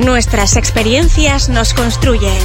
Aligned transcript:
Nuestras 0.00 0.56
experiencias 0.56 1.50
nos 1.50 1.74
construyen. 1.74 2.38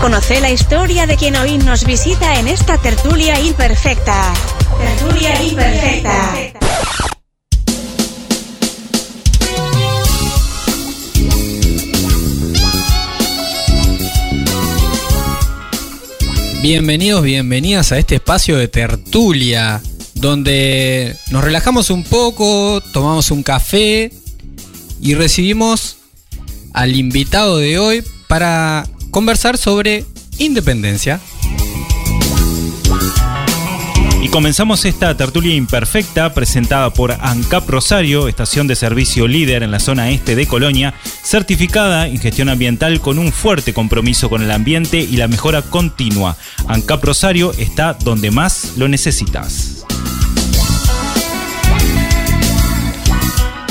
Conoce 0.00 0.40
la 0.40 0.50
historia 0.50 1.06
de 1.06 1.16
quien 1.16 1.36
hoy 1.36 1.56
nos 1.56 1.84
visita 1.84 2.40
en 2.40 2.48
esta 2.48 2.78
tertulia 2.78 3.38
imperfecta. 3.40 4.34
Tertulia 4.76 5.40
imperfecta. 5.40 6.34
Bienvenidos, 16.60 17.22
bienvenidas 17.22 17.92
a 17.92 17.98
este 17.98 18.16
espacio 18.16 18.56
de 18.56 18.66
tertulia, 18.66 19.80
donde 20.14 21.16
nos 21.30 21.44
relajamos 21.44 21.90
un 21.90 22.02
poco, 22.02 22.82
tomamos 22.92 23.30
un 23.30 23.44
café 23.44 24.10
y 25.00 25.14
recibimos 25.14 25.97
al 26.72 26.96
invitado 26.96 27.58
de 27.58 27.78
hoy 27.78 28.04
para 28.26 28.86
conversar 29.10 29.56
sobre 29.58 30.04
independencia. 30.38 31.20
Y 34.20 34.28
comenzamos 34.30 34.84
esta 34.84 35.16
tertulia 35.16 35.54
imperfecta 35.54 36.34
presentada 36.34 36.90
por 36.92 37.12
ANCAP 37.12 37.68
Rosario, 37.68 38.26
estación 38.26 38.66
de 38.66 38.74
servicio 38.74 39.28
líder 39.28 39.62
en 39.62 39.70
la 39.70 39.78
zona 39.78 40.10
este 40.10 40.34
de 40.34 40.46
Colonia, 40.46 40.92
certificada 41.22 42.08
en 42.08 42.18
gestión 42.18 42.48
ambiental 42.48 43.00
con 43.00 43.18
un 43.18 43.30
fuerte 43.30 43.72
compromiso 43.72 44.28
con 44.28 44.42
el 44.42 44.50
ambiente 44.50 44.98
y 44.98 45.16
la 45.16 45.28
mejora 45.28 45.62
continua. 45.62 46.36
ANCAP 46.66 47.04
Rosario 47.04 47.52
está 47.58 47.94
donde 47.94 48.32
más 48.32 48.72
lo 48.76 48.88
necesitas. 48.88 49.77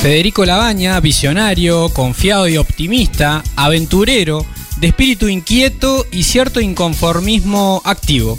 Federico 0.07 0.45
Labaña, 0.45 0.97
visionario, 1.01 1.89
confiado 1.89 2.47
y 2.47 2.55
optimista, 2.55 3.43
aventurero, 3.57 4.45
de 4.79 4.87
espíritu 4.87 5.27
inquieto 5.27 6.05
y 6.13 6.23
cierto 6.23 6.61
inconformismo 6.61 7.81
activo 7.83 8.37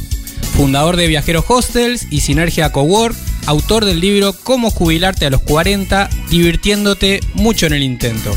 fundador 0.56 0.96
de 0.96 1.08
Viajeros 1.08 1.44
Hostels 1.46 2.06
y 2.10 2.22
Sinergia 2.22 2.72
Cowork, 2.72 3.14
autor 3.44 3.84
del 3.84 4.00
libro 4.00 4.32
Cómo 4.32 4.70
jubilarte 4.70 5.26
a 5.26 5.30
los 5.30 5.42
40, 5.42 6.08
divirtiéndote 6.30 7.20
mucho 7.34 7.66
en 7.66 7.74
el 7.74 7.82
intento. 7.82 8.34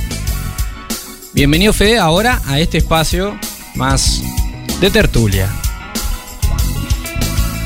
Bienvenido 1.31 1.71
Fede 1.71 1.99
ahora 1.99 2.41
a 2.47 2.59
este 2.59 2.79
espacio 2.79 3.39
más 3.75 4.21
de 4.81 4.91
tertulia. 4.91 5.49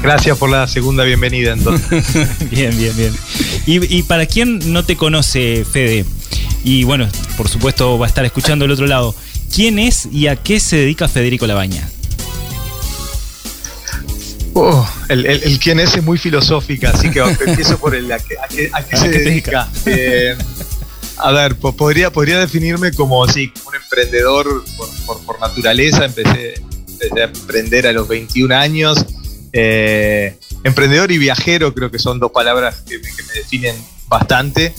Gracias 0.04 0.38
por 0.38 0.52
la 0.52 0.68
segunda 0.68 1.04
bienvenida 1.04 1.54
entonces. 1.54 2.04
bien, 2.52 2.78
bien, 2.78 2.96
bien. 2.96 3.25
Y, 3.66 4.04
para 4.04 4.26
quien 4.26 4.74
no 4.74 4.86
te 4.86 4.96
conoce, 4.96 5.66
Fede, 5.66 6.06
y 6.64 6.84
bueno, 6.84 7.08
por 7.36 7.50
supuesto 7.50 7.98
va 7.98 8.06
a 8.06 8.10
estar 8.10 8.26
escuchando 8.26 8.66
el 8.66 8.72
otro 8.72 8.86
lado, 8.86 9.16
¿quién 9.54 9.80
es 9.80 10.08
y 10.12 10.28
a 10.28 10.36
qué 10.36 10.60
se 10.60 10.78
dedica 10.78 11.08
Federico 11.08 11.48
Labaña? 11.48 11.90
Oh, 14.54 14.88
el, 15.10 15.26
el, 15.26 15.60
quién 15.60 15.80
es 15.80 15.96
es 15.96 16.04
muy 16.04 16.18
filosófica, 16.18 16.92
así 16.92 17.10
que 17.10 17.20
empiezo 17.20 17.78
por 17.78 17.94
el 17.94 18.10
a 18.12 18.20
qué, 18.20 18.70
se 18.96 19.10
dedica. 19.10 19.70
Eh, 19.86 20.36
a 21.18 21.32
ver, 21.32 21.56
podría, 21.56 22.12
podría 22.12 22.40
definirme 22.40 22.92
como 22.92 23.28
sí, 23.28 23.52
un 23.66 23.76
emprendedor 23.76 24.64
por, 25.26 25.40
naturaleza. 25.40 26.06
Empecé, 26.06 26.62
a 27.20 27.24
emprender 27.24 27.88
a 27.88 27.92
los 27.92 28.08
21 28.08 28.56
años. 28.56 29.06
Eh, 29.58 30.38
emprendedor 30.66 31.14
y 31.14 31.18
viajero 31.18 31.74
creo 31.74 31.90
que 31.90 31.98
son 31.98 32.20
dos 32.20 32.30
palabras 32.34 32.84
que 32.86 33.00
me, 33.00 33.10
definen 33.34 33.74
bastante. 34.08 34.76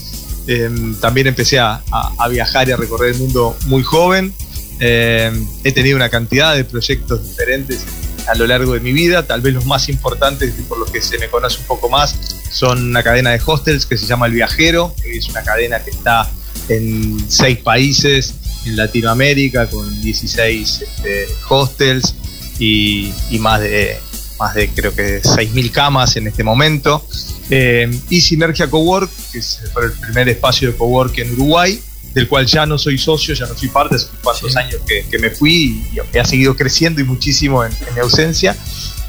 Em, 0.47 0.95
también 1.01 1.29
empecé 1.29 1.59
a, 1.59 1.83
viajar 2.31 2.69
y 2.69 2.73
a 2.73 2.77
recorrer 2.77 3.15
el 3.15 3.19
mundo 3.19 3.57
muy 3.67 3.83
joven. 3.83 4.35
Em, 4.79 5.47
he 5.65 5.73
tenido 5.73 5.97
una 5.97 6.11
cantidad 6.11 6.55
de 6.55 6.65
proyectos 6.65 7.27
diferentes 7.27 7.87
a 8.29 8.35
lo 8.35 8.47
largo 8.47 8.75
de 8.75 8.81
mi 8.81 8.93
vida. 8.93 9.27
Tal 9.27 9.41
vez 9.41 9.55
los 9.55 9.65
más 9.65 9.89
importantes, 9.89 10.53
por 10.69 10.79
los 10.79 10.91
que 10.91 11.01
se 11.01 11.19
me 11.19 11.29
conoce 11.29 11.59
un 11.61 11.67
poco 11.67 11.89
más, 11.89 12.15
son 12.51 12.91
una 12.91 13.03
cadena 13.03 13.31
de 13.31 13.41
hostels 13.45 13.86
que 13.86 13.97
se 13.97 14.05
llama 14.05 14.27
El 14.27 14.33
Viajero, 14.33 14.95
que 15.03 15.17
es 15.17 15.27
una 15.31 15.42
cadena 15.42 15.83
que 15.83 15.91
está 15.91 16.29
en 16.69 17.19
seis 17.31 17.59
países 17.61 18.35
en 18.67 18.77
Latinoamérica 18.77 19.69
con 19.69 20.03
16 20.03 20.83
este, 20.83 21.29
hostels 21.48 22.15
y, 22.59 23.13
más 23.39 23.61
de 23.61 23.98
más 24.39 24.55
de 24.55 24.69
creo 24.69 24.95
que 24.95 25.23
6.000 25.23 25.70
camas 25.70 26.17
en 26.17 26.27
este 26.27 26.45
momento. 26.45 27.07
Eh, 27.51 27.89
y 28.11 28.20
Sinergia 28.20 28.69
Cowork, 28.69 29.11
que 29.33 29.39
es 29.39 29.61
el 29.83 29.92
primer 29.92 30.29
espacio 30.29 30.73
de 30.73 30.77
cowork 30.77 31.17
en 31.19 31.33
Uruguay, 31.33 31.80
del 32.13 32.29
cual 32.29 32.47
ya 32.47 32.67
no 32.67 32.79
soy 32.79 32.98
socio, 32.98 33.35
ya 33.35 33.47
no 33.47 33.57
soy 33.57 33.69
parte, 33.69 33.97
hace 33.97 34.08
cuantos 34.23 34.57
años 34.57 34.80
que, 34.86 35.19
me 35.19 35.30
fui 35.30 35.85
y, 35.92 36.19
ha 36.19 36.24
seguido 36.24 36.57
creciendo 36.57 37.01
y 37.01 37.05
muchísimo 37.05 37.64
en, 37.64 37.73
mi 37.95 38.01
ausencia. 38.01 38.57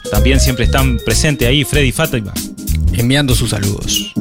También 0.10 0.40
siempre 0.40 0.66
están 0.66 0.98
presentes 1.06 1.48
ahí 1.48 1.64
Freddy 1.64 1.92
Fátima. 1.92 2.34
Enviando 2.94 3.36
sus 3.36 3.52
saludos. 3.52 4.12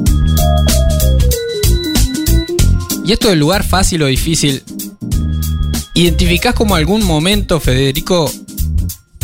Y 3.03 3.11
esto 3.11 3.29
del 3.29 3.39
lugar 3.39 3.63
fácil 3.63 4.03
o 4.03 4.05
difícil, 4.05 4.61
¿identificás 5.95 6.53
como 6.53 6.75
algún 6.75 7.03
momento, 7.03 7.59
Federico, 7.59 8.31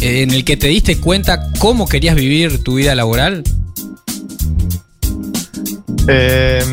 en 0.01 0.31
el 0.31 0.45
que 0.45 0.57
te 0.57 0.67
diste 0.67 0.99
cuenta 0.99 1.51
cómo 1.59 1.87
querías 1.87 2.15
vivir 2.15 2.63
tu 2.63 2.75
vida 2.75 2.95
laboral? 2.95 3.43
Eh, 6.07 6.63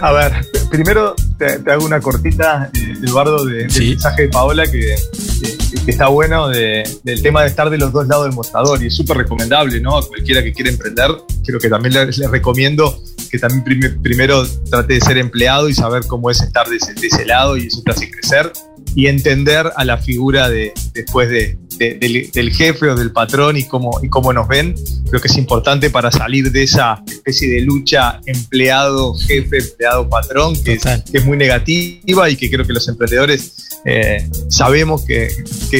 a 0.00 0.12
ver, 0.12 0.32
primero 0.70 1.14
te, 1.38 1.70
hago 1.70 1.84
una 1.84 2.00
cortita, 2.00 2.70
eh, 2.74 2.94
Eduardo, 3.02 3.44
de, 3.44 3.66
del 3.66 3.88
mensaje 3.90 4.22
de 4.22 4.28
Paola 4.28 4.66
que, 4.66 4.94
está 5.86 6.08
bueno 6.08 6.48
del 6.48 7.22
tema 7.22 7.42
de 7.42 7.48
estar 7.48 7.70
de 7.70 7.78
los 7.78 7.92
dos 7.92 8.08
lados 8.08 8.26
del 8.26 8.34
mostrador 8.34 8.82
y 8.82 8.88
es 8.88 8.96
súper 8.96 9.18
recomendable, 9.18 9.80
¿no? 9.80 9.96
A 9.96 10.06
cualquiera 10.06 10.42
que 10.42 10.52
quiera 10.52 10.70
emprender, 10.70 11.10
creo 11.44 11.60
que 11.60 11.68
también 11.68 11.94
le, 11.94 12.28
recomiendo 12.28 13.00
que 13.30 13.38
también 13.38 14.00
primero 14.02 14.44
trate 14.68 14.94
de 14.94 15.00
ser 15.00 15.18
empleado 15.18 15.68
y 15.68 15.74
saber 15.74 16.04
cómo 16.06 16.30
es 16.30 16.40
estar 16.42 16.68
de 16.68 16.76
ese, 16.76 17.24
lado 17.24 17.56
y 17.56 17.68
eso 17.68 17.82
te 17.84 17.92
hace 17.92 18.10
crecer 18.10 18.52
y 18.94 19.06
entender 19.06 19.70
a 19.76 19.84
la 19.84 19.98
figura 19.98 20.48
de 20.48 20.72
después 20.92 21.28
de, 21.28 21.58
del, 21.78 22.52
jefe 22.52 22.90
o 22.90 22.96
del 22.96 23.12
patrón 23.12 23.56
y 23.56 23.64
cómo, 23.64 24.00
y 24.02 24.08
cómo 24.08 24.32
nos 24.32 24.48
ven. 24.48 24.74
Creo 25.08 25.20
que 25.20 25.28
es 25.28 25.36
importante 25.36 25.90
para 25.90 26.10
salir 26.10 26.50
de 26.50 26.62
esa 26.62 27.02
especie 27.06 27.48
de 27.48 27.60
lucha 27.60 28.20
empleado-jefe, 28.26 29.58
empleado-patrón, 29.58 30.62
que, 30.62 30.78
es, 31.12 31.24
muy 31.24 31.36
negativa 31.36 32.30
y 32.30 32.36
que 32.36 32.50
creo 32.50 32.66
que 32.66 32.72
los 32.72 32.88
emprendedores 32.88 33.68
eh, 33.84 34.28
sabemos 34.48 35.04
que, 35.04 35.28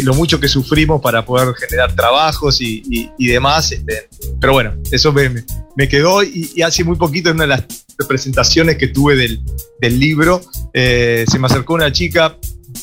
lo 0.03 0.15
mucho 0.15 0.39
que 0.39 0.49
sufrimos 0.49 1.01
para 1.01 1.25
poder 1.25 1.55
generar 1.55 1.95
trabajos 1.95 2.61
y, 2.61 3.09
demás. 3.19 3.73
Este, 3.73 4.09
pero 4.41 4.53
bueno, 4.53 4.75
eso 4.91 5.13
me, 5.13 5.89
quedó 5.89 6.23
y, 6.23 6.63
hace 6.63 6.85
muy 6.85 6.97
poquito 6.97 7.31
en 7.31 7.37
una 7.37 7.45
de 7.45 7.49
las 7.49 7.65
presentaciones 8.09 8.77
que 8.77 8.89
tuve 8.89 9.17
del, 9.17 9.99
libro, 9.99 10.43
eh, 10.75 11.25
se 11.31 11.39
me 11.39 11.47
acercó 11.47 11.75
una 11.75 11.93
chica 11.93 12.37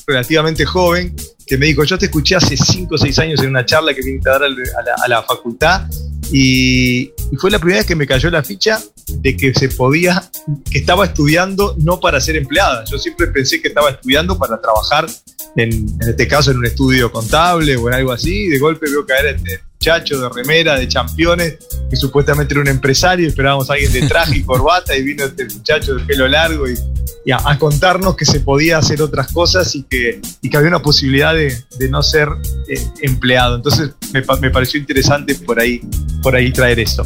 relativamente 0.08 0.66
joven 0.66 1.14
que 1.46 1.58
me 1.58 1.68
dijo, 1.68 1.84
yo 1.84 1.98
te 1.98 2.06
escuché 2.06 2.36
hace 2.36 2.56
5 2.58 2.94
o 2.94 2.98
6 2.98 3.20
años 3.20 3.42
en 3.42 3.50
una 3.50 3.66
charla 3.66 3.94
que 3.94 4.02
vine 4.02 4.20
a 4.26 4.30
dar 4.32 4.44
a 4.44 5.08
la, 5.08 5.24
facultad 5.24 5.88
y, 6.32 7.12
y 7.32 7.36
fue 7.38 7.52
la 7.52 7.60
primera 7.60 7.80
vez 7.80 7.88
que 7.88 7.96
me 7.96 8.08
cayó 8.08 8.30
la 8.30 8.44
ficha 8.44 8.82
de 9.08 9.36
que 9.36 9.54
se 9.54 9.70
podía, 9.70 10.24
que 10.70 10.80
estaba 10.80 11.06
estudiando 11.06 11.76
no 11.80 12.00
para 12.00 12.20
ser 12.22 12.36
empleada. 12.38 12.84
Yo 12.86 12.98
siempre 12.98 13.28
pensé 13.28 13.62
que 13.62 13.68
estaba 13.68 13.92
estudiando 13.92 14.38
para 14.38 14.60
trabajar, 14.60 15.08
en, 15.56 15.72
en 15.72 16.10
este 16.10 16.28
caso, 16.28 16.52
en 16.52 16.58
un 16.58 16.66
estudio 16.66 17.12
contable 17.12 17.76
o 17.76 17.88
en 17.90 17.96
algo 17.96 18.12
así. 18.12 18.48
De 18.48 18.60
golpe 18.60 18.90
veo 18.90 19.06
caer 19.06 19.36
este 19.36 19.60
muchacho 19.84 20.18
de 20.18 20.30
remera, 20.30 20.80
de 20.80 20.88
championes, 20.88 21.58
que 21.90 21.98
supuestamente 21.98 22.54
era 22.54 22.62
un 22.62 22.70
empresario, 22.70 23.28
esperábamos 23.28 23.70
a 23.70 23.74
alguien 23.74 23.92
de 23.92 24.08
traje 24.08 24.38
y 24.38 24.44
corbata, 24.46 24.96
y 24.96 25.04
vino 25.04 25.26
este 25.26 25.44
muchacho 25.44 25.96
de 25.96 26.06
pelo 26.06 26.26
largo 26.26 26.66
y, 26.70 27.32
a, 27.32 27.58
contarnos 27.60 28.16
que 28.16 28.24
se 28.24 28.40
podía 28.40 28.78
hacer 28.78 29.02
otras 29.02 29.32
cosas 29.34 29.76
y 29.76 29.84
que, 29.84 30.22
que 30.42 30.58
había 30.58 30.70
una 30.70 30.82
posibilidad 30.82 31.34
de, 31.34 31.90
no 31.90 32.02
ser 32.02 32.30
eh, 32.70 32.82
empleado. 33.02 33.58
Entonces 33.58 33.92
me, 34.14 34.50
pareció 34.52 34.80
interesante 34.80 35.36
por 35.36 35.60
ahí, 35.60 35.82
por 36.22 36.34
ahí 36.34 36.54
traer 36.54 36.80
esto. 36.80 37.06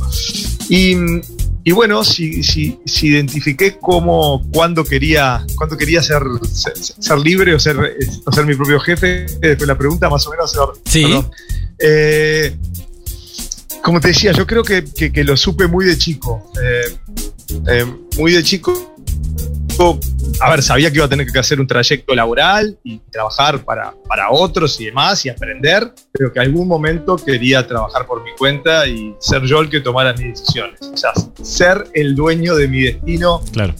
Y, 0.69 0.95
bueno, 1.71 2.03
si, 2.03 2.43
si, 2.43 2.79
si, 2.85 3.07
identifiqué 3.07 3.77
cómo, 3.79 4.45
cuándo 4.53 4.83
quería, 4.83 5.45
cuándo 5.55 5.75
quería 5.77 6.01
ser, 6.01 6.23
ser, 6.51 7.19
libre 7.19 7.53
o 7.53 7.59
ser, 7.59 7.77
o 8.25 8.31
ser 8.31 8.45
mi 8.45 8.55
propio 8.55 8.79
jefe, 8.79 9.25
después 9.41 9.67
la 9.67 9.77
pregunta 9.77 10.09
más 10.09 10.25
o 10.27 10.31
menos. 10.31 10.55
Sí. 10.85 11.05
Eh, 11.79 12.55
como 13.83 13.99
te 13.99 14.09
decía, 14.09 14.31
yo 14.31 14.45
creo 14.45 14.63
que, 14.63 14.83
lo 15.23 15.37
supe 15.37 15.67
muy 15.67 15.85
de 15.85 15.97
chico. 15.97 16.51
Eh, 16.61 16.97
eh, 17.69 17.85
muy 18.17 18.33
de 18.33 18.43
chico. 18.43 18.95
A 20.39 20.51
ver, 20.51 20.61
sabía 20.61 20.89
que 20.89 20.97
iba 20.97 21.05
a 21.05 21.09
tener 21.09 21.27
que 21.27 21.39
hacer 21.39 21.59
un 21.59 21.67
trayecto 21.67 22.13
laboral 22.13 22.77
y 22.83 22.99
trabajar 23.11 23.63
para, 23.63 23.93
para 24.07 24.29
otros 24.29 24.79
y 24.79 24.85
demás 24.85 25.25
y 25.25 25.29
aprender, 25.29 25.91
pero 26.11 26.31
que 26.31 26.39
algún 26.39 26.67
momento 26.67 27.17
quería 27.17 27.65
trabajar 27.65 28.05
por 28.05 28.23
mi 28.23 28.31
cuenta 28.37 28.87
y 28.87 29.15
ser 29.19 29.43
yo 29.43 29.61
el 29.61 29.69
que 29.69 29.79
tomara 29.79 30.13
mis 30.13 30.39
decisiones. 30.39 30.79
O 30.81 30.97
sea, 30.97 31.11
ser 31.41 31.85
el 31.93 32.15
dueño 32.15 32.55
de 32.55 32.67
mi 32.67 32.81
destino. 32.81 33.41
Claro 33.51 33.73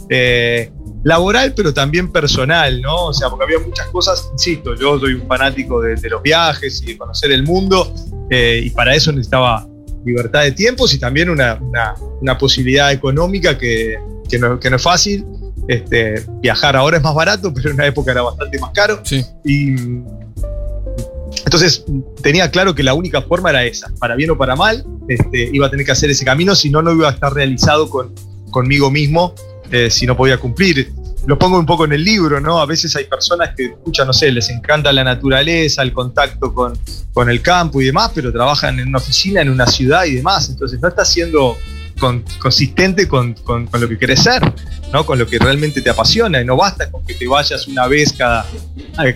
laboral, 1.08 1.54
pero 1.56 1.74
también 1.74 2.12
personal, 2.12 2.82
¿no? 2.82 3.06
O 3.06 3.14
sea, 3.14 3.30
porque 3.30 3.46
había 3.46 3.66
muchas 3.66 3.88
cosas, 3.88 4.30
insisto, 4.34 4.76
yo 4.76 5.00
soy 5.00 5.14
un 5.14 5.28
fanático 5.28 5.82
de, 5.82 5.98
los 6.10 6.22
viajes 6.22 6.82
y 6.82 6.88
de 6.88 6.98
conocer 6.98 7.32
el 7.32 7.44
mundo, 7.44 7.94
eh, 8.30 8.62
y 8.64 8.70
para 8.72 8.94
eso 8.94 9.12
necesitaba 9.14 9.66
libertad 10.06 10.44
de 10.44 10.52
tiempos 10.52 10.94
y 10.94 11.00
también 11.00 11.30
una, 11.30 11.60
posibilidad 12.38 12.92
económica 12.92 13.58
que, 13.58 13.98
no, 14.40 14.60
es 14.62 14.84
fácil. 14.84 15.26
Este, 15.68 16.24
viajar 16.42 16.76
ahora 16.76 16.98
es 16.98 17.04
más 17.04 17.14
barato, 17.14 17.54
pero 17.54 17.70
en 17.70 17.76
una 17.76 17.86
época 17.86 18.12
era 18.12 18.22
bastante 18.22 18.60
más 18.60 18.72
caro. 18.72 19.02
Sí. 19.04 19.24
Y 19.44 19.76
entonces 21.44 21.86
tenía 22.22 22.50
claro 22.52 22.76
que 22.76 22.84
la 22.84 22.94
única 22.94 23.22
forma 23.22 23.50
era 23.50 23.64
esa, 23.64 23.92
para 24.00 24.16
bien 24.16 24.32
o 24.32 24.38
para 24.38 24.56
mal, 24.56 24.86
este, 25.08 25.50
iba 25.54 25.68
a 25.68 25.70
tener 25.70 25.86
que 25.86 25.92
hacer 25.92 26.10
ese 26.10 26.26
camino, 26.26 26.56
si 26.56 26.70
no, 26.70 26.82
no 26.82 26.92
iba 26.94 27.10
a 27.10 27.12
estar 27.12 27.34
realizado 27.34 27.90
con, 27.90 28.14
conmigo 28.50 28.90
mismo 28.92 29.34
eh, 29.72 29.90
si 29.90 30.06
no 30.06 30.16
podía 30.16 30.38
cumplir. 30.38 30.92
Lo 31.26 31.38
pongo 31.38 31.60
un 31.60 31.66
poco 31.66 31.84
en 31.84 31.92
el 31.92 32.04
libro, 32.06 32.40
¿no? 32.40 32.60
A 32.60 32.66
veces 32.66 32.96
hay 32.96 33.04
personas 33.04 33.50
que, 33.56 33.66
escuchan, 33.66 34.08
no 34.08 34.14
sé, 34.14 34.32
les 34.32 34.50
encanta 34.50 34.94
la 34.94 35.04
naturaleza, 35.04 35.82
el 35.82 35.92
contacto 35.92 36.54
con, 36.54 36.78
con 37.12 37.30
el 37.30 37.42
campo 37.42 37.82
y 37.82 37.86
demás, 37.86 38.12
pero 38.16 38.32
trabajan 38.32 38.80
en 38.80 38.88
una 38.88 39.00
oficina, 39.00 39.42
en 39.42 39.50
una 39.50 39.68
ciudad 39.68 40.06
y 40.06 40.16
demás. 40.16 40.50
Entonces 40.50 40.80
no 40.82 40.88
está 40.88 41.04
siendo 42.00 42.24
consistente 42.40 43.08
con, 43.08 43.34
con, 43.34 43.68
lo 43.72 43.88
que 43.88 43.98
querés 43.98 44.24
ser, 44.24 44.42
¿no? 44.92 45.06
con 45.06 45.18
lo 45.20 45.28
que 45.28 45.40
realmente 45.40 45.82
te 45.82 45.90
apasiona. 45.90 46.42
Y 46.42 46.46
no 46.46 46.56
basta 46.56 46.90
con 46.90 47.06
que 47.06 47.14
te 47.14 47.28
vayas 47.28 47.68
una 47.68 47.88
vez 47.88 48.14
cada, 48.14 48.46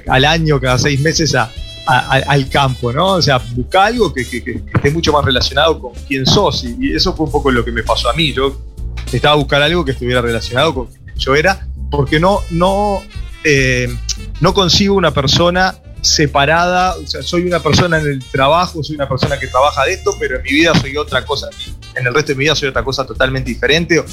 al 0.07 0.25
año, 0.25 0.59
cada 0.59 0.77
seis 0.77 0.99
meses 0.99 1.35
a, 1.35 1.51
al 1.85 2.49
campo, 2.49 2.93
¿no? 2.93 3.13
O 3.13 3.21
sea, 3.21 3.39
busca 3.53 3.85
algo 3.85 4.13
que, 4.13 4.27
que, 4.27 4.61
esté 4.73 4.91
mucho 4.91 5.11
más 5.11 5.25
relacionado 5.25 5.79
con 5.79 5.93
quién 6.07 6.25
sos. 6.25 6.63
Y, 6.63 6.93
eso 6.93 7.15
fue 7.15 7.25
un 7.25 7.31
poco 7.31 7.51
lo 7.51 7.65
que 7.65 7.71
me 7.71 7.83
pasó 7.83 8.09
a 8.09 8.13
mí. 8.13 8.33
Yo 8.33 8.61
estaba 9.11 9.33
a 9.33 9.37
buscar 9.37 9.61
algo 9.61 9.83
que 9.83 9.91
estuviera 9.91 10.21
relacionado 10.21 10.73
con 10.73 10.87
quien 10.87 11.15
yo 11.17 11.35
era, 11.35 11.67
porque 11.89 12.19
no, 12.19 12.39
no, 12.49 13.01
eh, 13.43 13.93
no 14.39 14.53
consigo 14.53 14.95
una 14.95 15.11
persona 15.11 15.75
separada, 16.01 16.95
o 16.95 17.05
sea, 17.05 17.21
soy 17.21 17.43
una 17.43 17.61
persona 17.61 17.99
en 17.99 18.07
el 18.07 18.23
trabajo, 18.25 18.83
soy 18.83 18.95
una 18.95 19.07
persona 19.07 19.39
que 19.39 19.47
trabaja 19.47 19.85
de 19.85 19.93
esto, 19.93 20.15
pero 20.19 20.37
en 20.37 20.43
mi 20.43 20.51
vida 20.51 20.73
soy 20.75 20.97
otra 20.97 21.23
cosa, 21.25 21.47
en 21.95 22.07
el 22.07 22.13
resto 22.13 22.31
de 22.31 22.35
mi 22.35 22.45
vida 22.45 22.55
soy 22.55 22.69
otra 22.69 22.83
cosa 22.83 23.05
totalmente 23.05 23.49
diferente. 23.49 24.03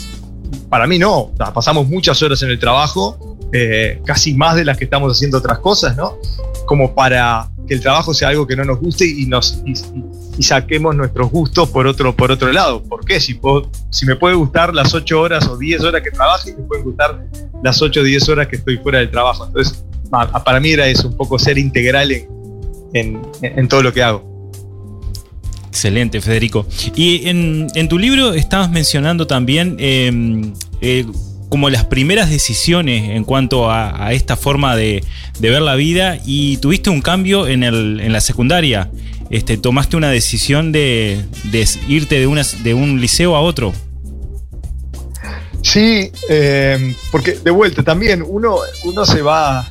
Para 0.69 0.87
mí 0.87 0.99
no, 0.99 1.33
pasamos 1.55 1.89
muchas 1.89 2.23
horas 2.23 2.43
en 2.43 2.51
el 2.51 2.59
trabajo, 2.59 3.39
eh, 3.53 4.01
casi 4.05 4.35
más 4.35 4.57
de 4.57 4.65
las 4.65 4.77
que 4.77 4.85
estamos 4.85 5.13
haciendo 5.13 5.39
otras 5.39 5.59
cosas, 5.61 5.97
¿no? 5.97 6.19
Como 6.67 6.95
para 6.95 7.51
que 7.67 7.75
el 7.75 7.81
trabajo 7.81 8.13
sea 8.13 8.29
algo 8.29 8.47
que 8.47 8.57
no 8.57 8.65
nos 8.65 8.79
guste 8.79 9.07
y, 9.07 9.27
nos, 9.27 9.63
saquemos 10.41 10.95
nuestros 10.95 11.31
gustos 11.31 11.69
por 11.71 11.87
otro, 11.87 12.15
por 12.15 12.31
otro 12.31 12.53
lado. 12.53 12.83
¿Por 12.83 13.05
qué? 13.05 13.21
Si, 13.21 13.39
si 13.91 14.07
me 14.07 14.17
puede 14.17 14.35
gustar 14.35 14.75
las 14.75 14.95
8 14.95 15.21
horas 15.21 15.47
o 15.49 15.57
10 15.57 15.85
horas 15.85 16.03
que 16.03 16.11
trabaje, 16.11 16.55
me 16.57 16.65
pueden 16.65 16.85
gustar 16.85 17.27
las 17.63 17.81
8 17.81 18.01
o 18.01 18.03
10 18.03 18.29
horas 18.29 18.49
que 18.49 18.57
estoy 18.57 18.79
fuera 18.79 18.99
del 18.99 19.11
trabajo. 19.11 19.47
Entonces, 19.47 19.85
para 20.11 20.61
mí 20.61 20.71
era 20.71 20.87
eso, 20.87 21.09
un 21.09 21.17
poco 21.17 21.39
ser 21.39 21.59
integral 21.59 22.13
en, 22.93 23.21
en, 23.43 23.69
todo 23.69 23.83
lo 23.83 23.93
que 23.93 24.03
hago. 24.03 24.51
Excelente, 25.69 26.21
Federico. 26.21 26.67
Y 26.95 27.29
en, 27.29 27.89
tu 27.89 27.99
libro 27.99 28.35
estabas 28.35 28.71
mencionando 28.71 29.27
también 29.27 29.77
em, 29.79 30.53
eh, 30.81 31.05
como 31.49 31.71
las 31.71 31.85
primeras 31.85 32.31
decisiones 32.31 33.11
en 33.11 33.25
cuanto 33.25 33.71
a, 33.71 34.13
esta 34.13 34.37
forma 34.37 34.77
de, 34.77 35.05
ver 35.41 35.63
la 35.63 35.77
vida 35.77 36.19
y 36.25 36.57
tuviste 36.59 36.91
un 36.91 37.01
cambio 37.01 37.47
en, 37.47 37.63
el, 37.63 38.01
en 38.01 38.13
la 38.13 38.21
secundaria. 38.21 38.91
Este, 39.31 39.59
tomaste 39.59 39.97
una 39.97 40.11
decisión 40.11 40.73
de, 40.73 41.23
irte 41.87 42.19
de, 42.19 42.27
una, 42.27 42.43
de 42.63 42.75
un 42.75 43.01
liceo 43.01 43.37
a 43.37 43.41
otro. 43.41 43.73
Sí, 45.63 46.11
eh, 46.31 46.95
porque 47.11 47.33
de 47.33 47.51
vuelta 47.51 47.83
también 47.83 48.25
uno, 48.27 48.57
uno 48.85 49.05
se 49.05 49.23
va, 49.23 49.71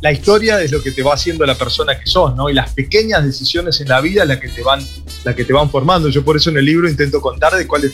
la 0.00 0.12
historia 0.12 0.60
es 0.62 0.70
lo 0.72 0.82
que 0.82 0.90
te 0.90 1.02
va 1.02 1.14
haciendo 1.14 1.44
la 1.46 1.54
persona 1.54 1.98
que 1.98 2.06
sos, 2.06 2.34
¿no? 2.34 2.48
Y 2.48 2.54
las 2.54 2.72
pequeñas 2.72 3.24
decisiones 3.24 3.80
en 3.80 3.88
la 3.88 4.00
vida 4.00 4.24
las 4.24 4.38
que 4.38 4.48
te 4.48 4.62
van, 4.62 4.84
la 5.24 5.34
que 5.34 5.44
te 5.44 5.52
van 5.52 5.70
formando. 5.70 6.08
Yo 6.08 6.24
por 6.24 6.36
eso 6.36 6.50
en 6.50 6.58
el 6.58 6.64
libro 6.64 6.88
intento 6.88 7.20
contar 7.20 7.54
de 7.54 7.66
cuáles, 7.66 7.92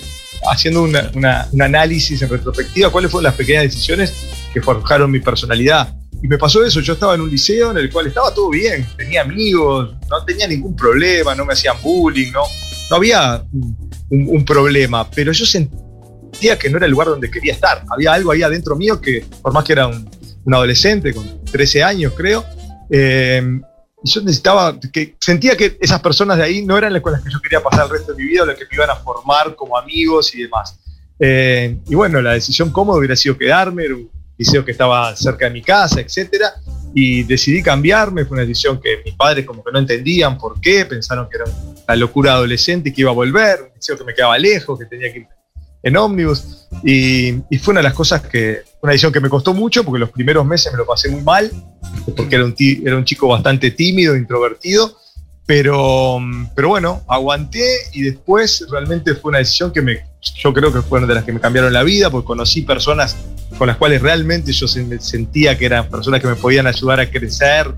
haciendo 0.51 0.83
un 0.83 1.63
análisis 1.63 2.21
en 2.23 2.29
retrospectiva, 2.29 2.91
cuáles 2.91 3.11
fueron 3.11 3.25
las 3.25 3.35
pequeñas 3.35 3.65
decisiones 3.65 4.13
que 4.53 4.63
forjaron 4.63 5.11
mi 5.11 5.21
personalidad. 5.21 5.95
Y 6.23 6.29
me 6.29 6.39
pasó 6.39 6.65
eso, 6.65 6.81
yo 6.81 6.95
estaba 6.95 7.15
en 7.15 7.21
un 7.21 7.31
liceo 7.31 7.71
en 7.73 7.79
el 7.79 7.91
cual 7.91 8.07
estaba 8.07 8.33
todo 8.33 8.49
bien, 8.51 8.87
tenía 8.97 9.23
amigos, 9.23 9.95
no 10.09 10.25
tenía 10.25 10.49
ningún 10.49 10.75
problema, 10.75 11.35
no 11.35 11.45
me 11.45 11.53
hacían 11.53 11.77
bullying, 11.83 12.33
no, 12.33 12.43
no 12.91 12.97
había 12.97 13.45
un, 14.09 14.45
problema, 14.45 15.09
pero 15.11 15.33
yo 15.33 15.45
sentía 15.45 16.59
que 16.59 16.71
no 16.71 16.79
era 16.79 16.87
el 16.87 16.93
lugar 16.93 17.09
donde 17.09 17.31
quería 17.31 17.53
estar. 17.53 17.85
Había 17.91 18.15
algo 18.15 18.33
ahí 18.33 18.43
adentro 18.43 18.77
mío 18.77 19.01
que, 19.01 19.25
por 19.43 19.53
más 19.53 19.65
que 19.65 19.75
era 19.75 19.89
un, 19.89 20.09
un 20.47 20.55
adolescente 20.55 21.13
con 21.13 21.45
13 21.45 21.83
años, 21.83 22.13
creo, 22.17 22.45
eh, 22.89 23.43
y 24.03 24.11
yo 24.11 24.21
necesitaba, 24.23 24.79
que 24.93 25.17
sentía 25.21 25.57
que 25.57 25.77
esas 25.81 26.01
personas 26.01 26.39
de 26.39 26.45
ahí 26.45 26.65
no 26.65 26.79
eran 26.79 26.93
las 26.93 27.03
con 27.03 27.13
las 27.13 27.23
que 27.23 27.31
yo 27.31 27.41
quería 27.41 27.61
pasar 27.61 27.87
el 27.87 27.91
resto 27.91 28.13
de 28.13 28.23
mi 28.23 28.29
vida, 28.29 28.47
las 28.47 28.57
que 28.57 28.65
me 28.65 28.75
iban 28.75 28.91
a 28.91 28.97
formar 28.97 29.57
como 29.57 29.77
amigos 29.77 30.33
y 30.35 30.43
demás. 30.43 30.79
Eh, 31.19 31.79
y 31.89 31.95
bueno, 31.95 32.23
la 32.23 32.35
decisión 32.35 32.71
cómoda 32.71 32.99
hubiera 32.99 33.17
sido 33.17 33.37
quedarme, 33.37 33.87
era 33.87 33.95
un 33.95 34.09
liceo 34.39 34.65
que 34.65 34.71
estaba 34.71 35.17
cerca 35.17 35.47
de 35.47 35.51
mi 35.51 35.63
casa, 35.63 36.01
etcétera, 36.01 36.55
y 36.95 37.25
decidí 37.25 37.63
cambiarme, 37.63 38.25
fue 38.25 38.37
una 38.37 38.47
decisión 38.47 38.81
que 38.81 39.03
mis 39.05 39.15
padres 39.15 39.45
como 39.45 39.65
que 39.65 39.73
no 39.73 39.81
entendían 39.81 40.39
por 40.39 40.61
qué, 40.61 40.85
pensaron 40.85 41.29
que 41.29 41.39
era 41.39 41.47
la 41.89 41.97
locura 41.97 42.35
adolescente 42.35 42.91
y 42.91 42.93
que 42.93 43.01
iba 43.01 43.11
a 43.11 43.15
volver, 43.15 43.63
un 43.63 43.75
liceo 43.75 43.99
que 43.99 44.05
me 44.05 44.15
quedaba 44.15 44.39
lejos, 44.39 44.79
que 44.79 44.85
tenía 44.85 45.13
que 45.13 45.27
en 45.87 45.97
ómnibus, 45.97 46.67
y, 46.83 47.35
fue 47.61 47.71
una 47.71 47.79
de 47.79 47.85
las 47.85 47.95
cosas 47.95 48.21
que, 48.23 48.63
una 48.83 48.91
decisión 48.91 49.13
que 49.13 49.21
me 49.21 49.29
costó 49.29 49.55
mucho 49.55 49.85
porque 49.85 50.01
los 50.01 50.11
primeros 50.11 50.45
meses 50.45 50.73
me 50.73 50.79
lo 50.79 50.85
pasé 50.85 51.09
muy 51.09 51.23
mal, 51.23 51.49
porque 52.17 52.35
era 52.35 52.45
un, 52.45 52.57
era 52.59 52.97
un 52.97 53.05
chico 53.05 53.29
bastante 53.29 53.71
tímido, 53.71 54.17
introvertido, 54.17 54.97
pero, 55.47 56.19
pero 56.57 56.71
bueno, 56.71 57.05
aguanté 57.07 57.65
y 57.93 58.03
después 58.03 58.67
realmente 58.69 59.15
fue 59.15 59.29
una 59.29 59.39
decisión 59.39 59.73
que 59.73 59.81
me, 59.81 60.05
yo 60.35 60.53
creo 60.53 60.73
que 60.73 60.83
fue 60.83 60.99
una 60.99 61.07
de 61.07 61.15
las 61.15 61.23
que 61.23 61.33
me 61.33 61.39
cambiaron 61.39 61.73
la 61.73 61.85
vida, 61.85 62.11
porque 62.11 62.27
conocí 62.27 62.63
personas 62.63 63.17
con 63.57 63.69
las 63.69 63.77
cuales 63.77 64.03
realmente 64.03 64.51
yo 64.51 64.67
sentía 64.67 65.57
que 65.57 65.67
eran 65.67 65.89
personas 65.89 66.21
que 66.21 66.27
me 66.27 66.35
podían 66.35 66.67
ayudar 66.67 66.99
a 66.99 67.09
crecer. 67.09 67.73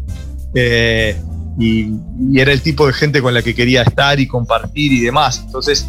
Eh, 0.55 1.15
y, 1.59 1.93
y, 2.31 2.41
era 2.41 2.53
el 2.53 2.63
tipo 2.63 2.87
de 2.87 2.95
gente 2.95 3.21
con 3.21 3.35
la 3.35 3.43
que 3.43 3.55
quería 3.55 3.83
estar 3.83 4.19
y 4.19 4.27
compartir 4.27 4.93
y 4.93 5.01
demás. 5.01 5.43
Entonces, 5.45 5.87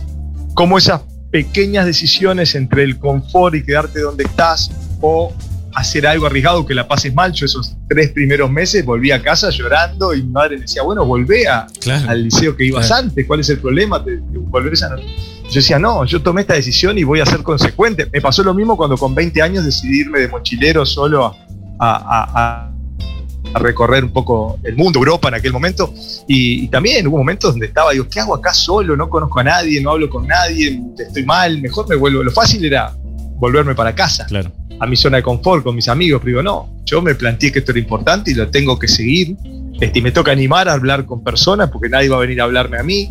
como 0.53 0.77
esas 0.77 1.01
pequeñas 1.31 1.85
decisiones 1.85 2.55
entre 2.55 2.83
el 2.83 2.97
confort 2.97 3.55
y 3.55 3.63
quedarte 3.63 3.99
donde 3.99 4.23
estás 4.23 4.71
o 5.01 5.33
hacer 5.75 6.07
algo 6.07 6.25
arriesgado 6.25 6.65
que 6.65 6.73
la 6.73 6.87
pases 6.87 7.13
mal. 7.13 7.31
Yo 7.33 7.45
esos 7.45 7.75
tres 7.87 8.11
primeros 8.11 8.51
meses 8.51 8.83
volví 8.85 9.11
a 9.11 9.21
casa 9.21 9.49
llorando 9.49 10.13
y 10.13 10.23
mi 10.23 10.31
madre 10.31 10.55
me 10.55 10.61
decía, 10.63 10.81
bueno, 10.81 11.05
volvé 11.05 11.47
al 11.47 12.23
liceo 12.23 12.55
que 12.55 12.65
ibas 12.65 12.91
antes, 12.91 13.25
¿cuál 13.25 13.41
es 13.41 13.49
el 13.49 13.59
problema? 13.59 14.03
¿Te, 14.03 14.17
Yo 14.17 15.55
decía, 15.55 15.79
no, 15.79 16.05
yo 16.05 16.21
tomé 16.21 16.41
esta 16.41 16.53
decisión 16.53 16.97
y 16.97 17.03
voy 17.03 17.21
a 17.21 17.25
ser 17.25 17.43
consecuente. 17.43 18.07
Me 18.11 18.21
pasó 18.21 18.43
lo 18.43 18.53
mismo 18.53 18.77
cuando 18.77 18.97
con 18.97 19.15
20 19.15 19.41
años 19.41 19.65
decidí 19.65 20.01
irme 20.01 20.19
de 20.19 20.27
mochilero 20.27 20.85
solo 20.85 21.35
a, 21.79 22.71
recorrer 23.53 24.03
un 24.03 24.11
poco 24.11 24.59
el 24.63 24.75
mundo, 24.75 24.99
Europa 24.99 25.27
en 25.29 25.35
aquel 25.35 25.53
momento, 25.53 25.93
y, 26.27 26.67
también 26.67 27.07
hubo 27.07 27.17
momentos 27.17 27.51
donde 27.51 27.67
estaba, 27.67 27.91
digo, 27.91 28.07
¿qué 28.09 28.19
hago 28.19 28.35
acá 28.35 28.53
solo? 28.53 28.95
No 28.95 29.09
conozco 29.09 29.39
a 29.39 29.43
nadie, 29.43 29.81
no 29.81 29.91
hablo 29.91 30.09
con 30.09 30.27
nadie, 30.27 30.79
estoy 30.97 31.25
mal, 31.25 31.59
mejor 31.61 31.87
me 31.89 31.95
vuelvo. 31.95 32.23
Lo 32.23 32.31
fácil 32.31 32.63
era 32.65 32.93
volverme 33.37 33.73
para 33.73 33.95
casa, 33.95 34.25
claro. 34.27 34.51
a 34.79 34.85
mi 34.85 34.95
zona 34.95 35.17
de 35.17 35.23
confort 35.23 35.63
con 35.63 35.75
mis 35.75 35.87
amigos, 35.87 36.21
pero 36.23 36.39
digo, 36.39 36.43
no, 36.43 36.69
yo 36.85 37.01
me 37.01 37.15
planteé 37.15 37.51
que 37.51 37.59
esto 37.59 37.71
era 37.71 37.79
importante 37.79 38.31
y 38.31 38.33
lo 38.35 38.49
tengo 38.49 38.77
que 38.77 38.87
seguir, 38.87 39.35
este, 39.79 39.99
y 39.99 40.01
me 40.01 40.11
toca 40.11 40.31
animar 40.31 40.67
a 40.67 40.73
hablar 40.73 41.05
con 41.05 41.23
personas 41.23 41.69
porque 41.69 41.89
nadie 41.89 42.09
va 42.09 42.17
a 42.17 42.19
venir 42.19 42.41
a 42.41 42.43
hablarme 42.43 42.77
a 42.77 42.83
mí. 42.83 43.09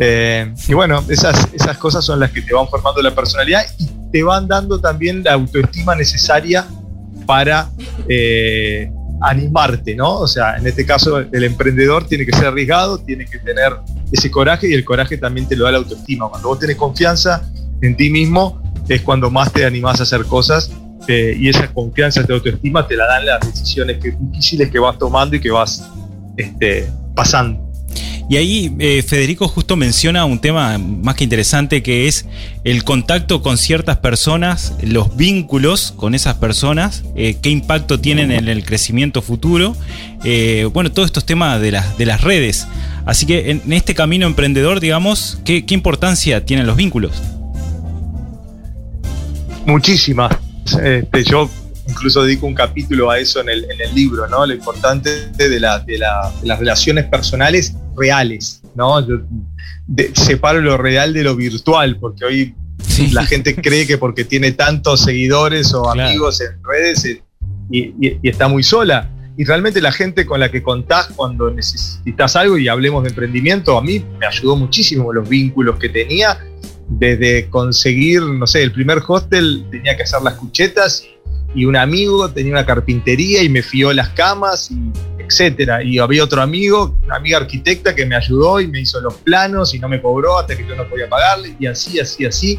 Eh, 0.00 0.52
y 0.68 0.74
bueno, 0.74 1.02
esas, 1.08 1.48
esas 1.52 1.76
cosas 1.78 2.04
son 2.04 2.20
las 2.20 2.30
que 2.30 2.42
te 2.42 2.54
van 2.54 2.68
formando 2.68 3.02
la 3.02 3.14
personalidad 3.14 3.62
y 3.78 3.88
te 4.12 4.22
van 4.22 4.46
dando 4.46 4.80
también 4.80 5.22
la 5.24 5.34
autoestima 5.34 5.94
necesaria 5.94 6.66
para 7.26 7.68
eh, 8.08 8.90
animarte, 9.20 9.94
¿no? 9.94 10.18
O 10.18 10.26
sea, 10.26 10.56
en 10.56 10.66
este 10.66 10.86
caso 10.86 11.18
el 11.18 11.44
emprendedor 11.44 12.06
tiene 12.06 12.24
que 12.24 12.32
ser 12.32 12.46
arriesgado, 12.46 12.98
tiene 12.98 13.26
que 13.26 13.38
tener 13.38 13.72
ese 14.12 14.30
coraje 14.30 14.68
y 14.68 14.74
el 14.74 14.84
coraje 14.84 15.18
también 15.18 15.48
te 15.48 15.56
lo 15.56 15.64
da 15.64 15.72
la 15.72 15.78
autoestima. 15.78 16.28
Cuando 16.28 16.48
vos 16.48 16.58
tenés 16.58 16.76
confianza 16.76 17.42
en 17.80 17.96
ti 17.96 18.10
mismo 18.10 18.62
es 18.88 19.02
cuando 19.02 19.30
más 19.30 19.52
te 19.52 19.64
animás 19.64 20.00
a 20.00 20.04
hacer 20.04 20.24
cosas 20.24 20.70
eh, 21.06 21.36
y 21.38 21.48
esa 21.48 21.72
confianza, 21.72 22.20
esa 22.20 22.32
autoestima 22.32 22.86
te 22.86 22.96
la 22.96 23.06
dan 23.06 23.26
las 23.26 23.40
decisiones 23.40 23.98
que, 23.98 24.14
difíciles 24.18 24.70
que 24.70 24.78
vas 24.78 24.98
tomando 24.98 25.36
y 25.36 25.40
que 25.40 25.50
vas 25.50 25.88
este, 26.36 26.88
pasando. 27.14 27.67
Y 28.28 28.36
ahí 28.36 28.76
eh, 28.78 29.02
Federico 29.02 29.48
justo 29.48 29.74
menciona 29.76 30.26
un 30.26 30.38
tema 30.38 30.76
más 30.76 31.14
que 31.14 31.24
interesante 31.24 31.82
que 31.82 32.08
es 32.08 32.26
el 32.62 32.84
contacto 32.84 33.40
con 33.40 33.56
ciertas 33.56 33.96
personas, 33.98 34.74
los 34.82 35.16
vínculos 35.16 35.94
con 35.96 36.14
esas 36.14 36.34
personas, 36.34 37.04
eh, 37.16 37.38
qué 37.40 37.48
impacto 37.48 37.98
tienen 38.00 38.30
en 38.30 38.48
el 38.48 38.64
crecimiento 38.64 39.22
futuro. 39.22 39.74
Eh, 40.24 40.68
bueno, 40.74 40.92
todos 40.92 41.06
estos 41.06 41.24
temas 41.24 41.58
de, 41.62 41.72
las 41.72 41.96
de 41.96 42.04
las 42.04 42.20
redes. 42.20 42.68
Así 43.06 43.24
que 43.24 43.50
en, 43.50 43.72
este 43.72 43.94
camino 43.94 44.26
emprendedor, 44.26 44.80
digamos, 44.80 45.40
¿qué, 45.46 45.64
qué 45.64 45.72
importancia 45.72 46.44
tienen 46.44 46.66
los 46.66 46.76
vínculos? 46.76 47.22
Muchísimas. 49.64 50.36
Este, 50.82 51.24
yo 51.24 51.48
incluso 51.88 52.22
dedico 52.22 52.46
un 52.46 52.54
capítulo 52.54 53.10
a 53.10 53.18
eso 53.18 53.40
en 53.40 53.48
el, 53.48 53.94
libro, 53.94 54.28
¿no? 54.28 54.44
Lo 54.44 54.52
importante 54.52 55.30
de, 55.30 55.60
las 55.60 55.84
relaciones 56.58 57.06
personales 57.06 57.74
reales, 57.98 58.62
¿no? 58.74 59.06
Yo 59.06 59.16
separo 60.14 60.60
lo 60.60 60.76
real 60.76 61.12
de 61.12 61.24
lo 61.24 61.36
virtual, 61.36 61.98
porque 61.98 62.24
hoy 62.24 62.54
la 63.12 63.24
gente 63.26 63.54
cree 63.54 63.86
que 63.86 63.98
porque 63.98 64.24
tiene 64.24 64.52
tantos 64.52 65.02
seguidores 65.02 65.72
o 65.74 65.90
amigos 65.90 66.40
en 66.40 66.62
redes 66.62 67.04
eh, 67.04 67.22
y, 67.70 68.28
está 68.28 68.48
muy 68.48 68.62
sola. 68.62 69.10
Y 69.36 69.44
realmente 69.44 69.80
la 69.80 69.92
gente 69.92 70.26
con 70.26 70.40
la 70.40 70.50
que 70.50 70.62
contás 70.62 71.10
cuando 71.14 71.50
necesitas 71.50 72.34
algo, 72.34 72.58
y 72.58 72.66
hablemos 72.66 73.04
de 73.04 73.10
emprendimiento, 73.10 73.78
a 73.78 73.82
mí 73.82 74.04
me 74.18 74.26
ayudó 74.26 74.56
muchísimo 74.56 75.12
los 75.12 75.28
vínculos 75.28 75.78
que 75.78 75.88
tenía, 75.88 76.38
desde 76.88 77.48
conseguir, 77.48 78.22
no 78.22 78.46
sé, 78.46 78.62
el 78.62 78.72
primer 78.72 79.00
hostel 79.06 79.64
tenía 79.70 79.96
que 79.96 80.02
hacer 80.02 80.22
las 80.22 80.34
cuchetas 80.34 81.04
y 81.54 81.66
un 81.66 81.76
amigo 81.76 82.28
tenía 82.30 82.52
una 82.52 82.66
carpintería 82.66 83.42
y 83.42 83.48
me 83.48 83.62
fió 83.62 83.92
las 83.92 84.08
camas, 84.10 84.70
y 84.70 84.92
etcétera. 85.28 85.82
Y 85.82 85.98
había 85.98 86.24
otro 86.24 86.40
amigo, 86.42 86.96
una 87.04 87.16
amiga 87.16 87.38
arquitecta 87.38 87.94
que 87.94 88.06
me 88.06 88.16
ayudó 88.16 88.60
y 88.60 88.66
me 88.66 88.80
hizo 88.80 89.00
los 89.00 89.14
planos 89.14 89.74
y 89.74 89.78
no 89.78 89.88
me 89.88 90.00
cobró 90.00 90.38
hasta 90.38 90.56
que 90.56 90.66
yo 90.66 90.74
no 90.74 90.88
podía 90.88 91.08
pagarle, 91.08 91.54
y 91.58 91.66
así, 91.66 92.00
así, 92.00 92.24
así. 92.24 92.58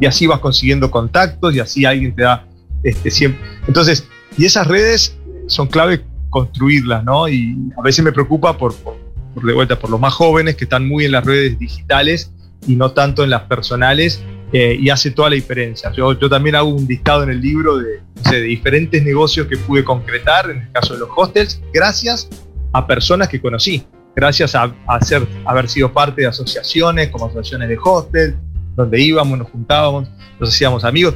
Y 0.00 0.06
así 0.06 0.26
vas 0.26 0.38
consiguiendo 0.38 0.90
contactos 0.90 1.54
y 1.54 1.60
así 1.60 1.84
alguien 1.84 2.14
te 2.14 2.22
da 2.22 2.46
este, 2.82 3.10
siempre. 3.10 3.40
Entonces, 3.66 4.06
y 4.36 4.44
esas 4.44 4.66
redes 4.66 5.16
son 5.46 5.66
clave 5.66 6.04
construirlas, 6.30 7.02
¿no? 7.04 7.28
Y 7.28 7.56
a 7.76 7.82
veces 7.82 8.04
me 8.04 8.12
preocupa 8.12 8.56
por, 8.56 8.74
por, 8.76 8.96
por 9.34 9.44
de 9.44 9.54
vuelta, 9.54 9.78
por 9.78 9.90
los 9.90 9.98
más 9.98 10.14
jóvenes 10.14 10.56
que 10.56 10.64
están 10.64 10.86
muy 10.86 11.04
en 11.04 11.12
las 11.12 11.24
redes 11.24 11.58
digitales 11.58 12.32
y 12.66 12.76
no 12.76 12.92
tanto 12.92 13.24
en 13.24 13.30
las 13.30 13.42
personales 13.42 14.22
eh, 14.52 14.76
y 14.80 14.88
hace 14.88 15.10
toda 15.10 15.30
la 15.30 15.34
diferencia. 15.34 15.92
Yo, 15.92 16.18
yo 16.18 16.28
también 16.28 16.56
hago 16.56 16.68
un 16.68 16.86
listado 16.86 17.22
en 17.22 17.30
el 17.30 17.40
libro 17.40 17.78
de, 17.78 18.00
de, 18.30 18.40
diferentes 18.42 19.02
negocios 19.04 19.46
que 19.46 19.56
pude 19.56 19.84
concretar, 19.84 20.50
en 20.50 20.62
el 20.62 20.72
caso 20.72 20.94
de 20.94 21.00
los 21.00 21.10
hostels, 21.14 21.60
gracias 21.72 22.28
a 22.72 22.86
personas 22.86 23.28
que 23.28 23.40
conocí, 23.40 23.84
gracias 24.16 24.54
a, 24.54 24.64
a 24.64 25.00
haber 25.44 25.68
sido 25.68 25.92
parte 25.92 26.22
de 26.22 26.28
asociaciones 26.28 27.08
como 27.08 27.26
asociaciones 27.26 27.68
de 27.68 27.78
hostel, 27.82 28.36
donde 28.74 29.00
íbamos, 29.00 29.38
nos 29.38 29.50
juntábamos, 29.50 30.08
nos 30.40 30.48
hacíamos 30.48 30.84
amigos. 30.84 31.14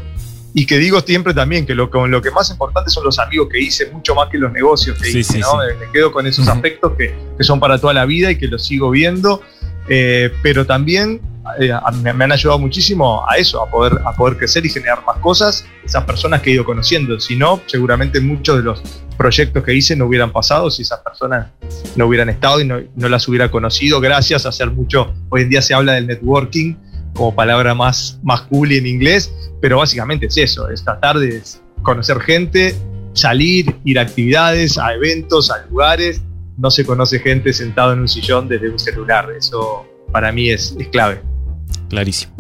Y 0.55 0.67
que 0.67 0.77
digo 0.77 1.01
siempre 1.01 1.33
también 1.33 1.65
que 1.65 1.75
lo, 1.75 1.89
lo 2.07 2.21
que 2.21 2.31
más 2.31 2.51
importante 2.51 2.91
son 2.91 3.05
los 3.05 3.19
amigos 3.19 3.49
que 3.51 3.59
hice, 3.59 3.91
mucho 3.91 4.15
más 4.15 4.29
que 4.29 4.37
los 4.37 4.53
negocios 4.53 4.99
que 5.01 5.21
hice. 5.21 5.39
¿no? 5.39 5.57
Me, 5.57 5.91
quedo 5.91 6.13
con 6.13 6.27
esos 6.27 6.47
aspectos 6.47 6.93
que, 6.99 7.15
que, 7.39 7.45
son 7.45 7.59
para 7.59 7.79
toda 7.79 7.95
la 7.95 8.05
vida 8.05 8.31
y 8.31 8.37
que 8.37 8.49
los 8.49 8.67
sigo 8.67 8.91
viendo. 8.91 9.41
Eh, 9.89 10.31
pero 10.43 10.67
también 10.67 11.21
eh, 11.59 11.73
me, 12.03 12.25
han 12.25 12.33
ayudado 12.33 12.59
muchísimo 12.59 13.25
a 13.29 13.37
eso, 13.37 13.63
a 13.63 13.69
poder, 13.69 13.99
a 14.05 14.13
poder 14.13 14.37
crecer 14.37 14.65
y 14.65 14.69
generar 14.69 15.05
más 15.05 15.19
cosas, 15.19 15.67
esas 15.85 16.05
personas 16.05 16.41
que 16.41 16.51
he 16.51 16.55
ido 16.55 16.65
conociendo. 16.65 17.19
Si 17.19 17.37
no, 17.37 17.61
seguramente 17.67 18.21
muchos 18.21 18.59
de 18.59 18.63
los 18.63 18.83
proyectos 19.17 19.63
que 19.65 19.75
hice 19.75 19.97
no 19.97 20.07
hubieran 20.07 20.33
pasado 20.33 20.71
si 20.71 20.83
esas 20.83 21.01
personas 21.01 21.49
no 21.97 22.07
hubieran 22.07 22.29
estado 22.29 22.61
y 22.61 22.65
no, 22.65 22.81
las 22.97 23.27
hubiera 23.29 23.51
conocido 23.51 24.01
gracias 24.01 24.47
a 24.47 24.51
hacer 24.51 24.71
mucho. 24.71 25.13
Hoy 25.31 25.43
en 25.43 25.51
día 25.51 25.63
se 25.63 25.75
habla 25.75 25.95
del 25.95 26.07
networking 26.07 26.75
como 27.15 27.35
palabra 27.35 27.75
más, 27.75 28.19
más 28.23 28.43
cool 28.43 28.73
en 28.73 28.87
inglés, 28.87 29.33
pero 29.61 29.79
básicamente 29.79 30.27
es 30.27 30.37
eso, 30.39 30.71
es 30.71 30.83
tratar 30.83 31.19
de 31.19 31.43
conocer 31.83 32.21
gente, 32.21 32.75
salir, 33.13 33.77
ir 33.85 33.99
a 33.99 34.03
actividades, 34.03 34.79
a 34.79 34.95
eventos, 34.95 35.51
a 35.51 35.67
lugares. 35.67 36.23
No 36.57 36.71
se 36.71 36.87
conoce 36.87 37.19
gente 37.19 37.53
sentado 37.53 37.93
en 37.93 38.01
un 38.01 38.09
sillón 38.09 38.49
desde 38.49 38.71
un 38.71 38.79
celular. 38.79 39.29
Eso 39.37 39.87
para 40.13 40.33
mí 40.33 40.51
es, 40.51 40.77
es 40.79 40.89
clave. 40.89 41.32
Clarísimo. 41.93 42.33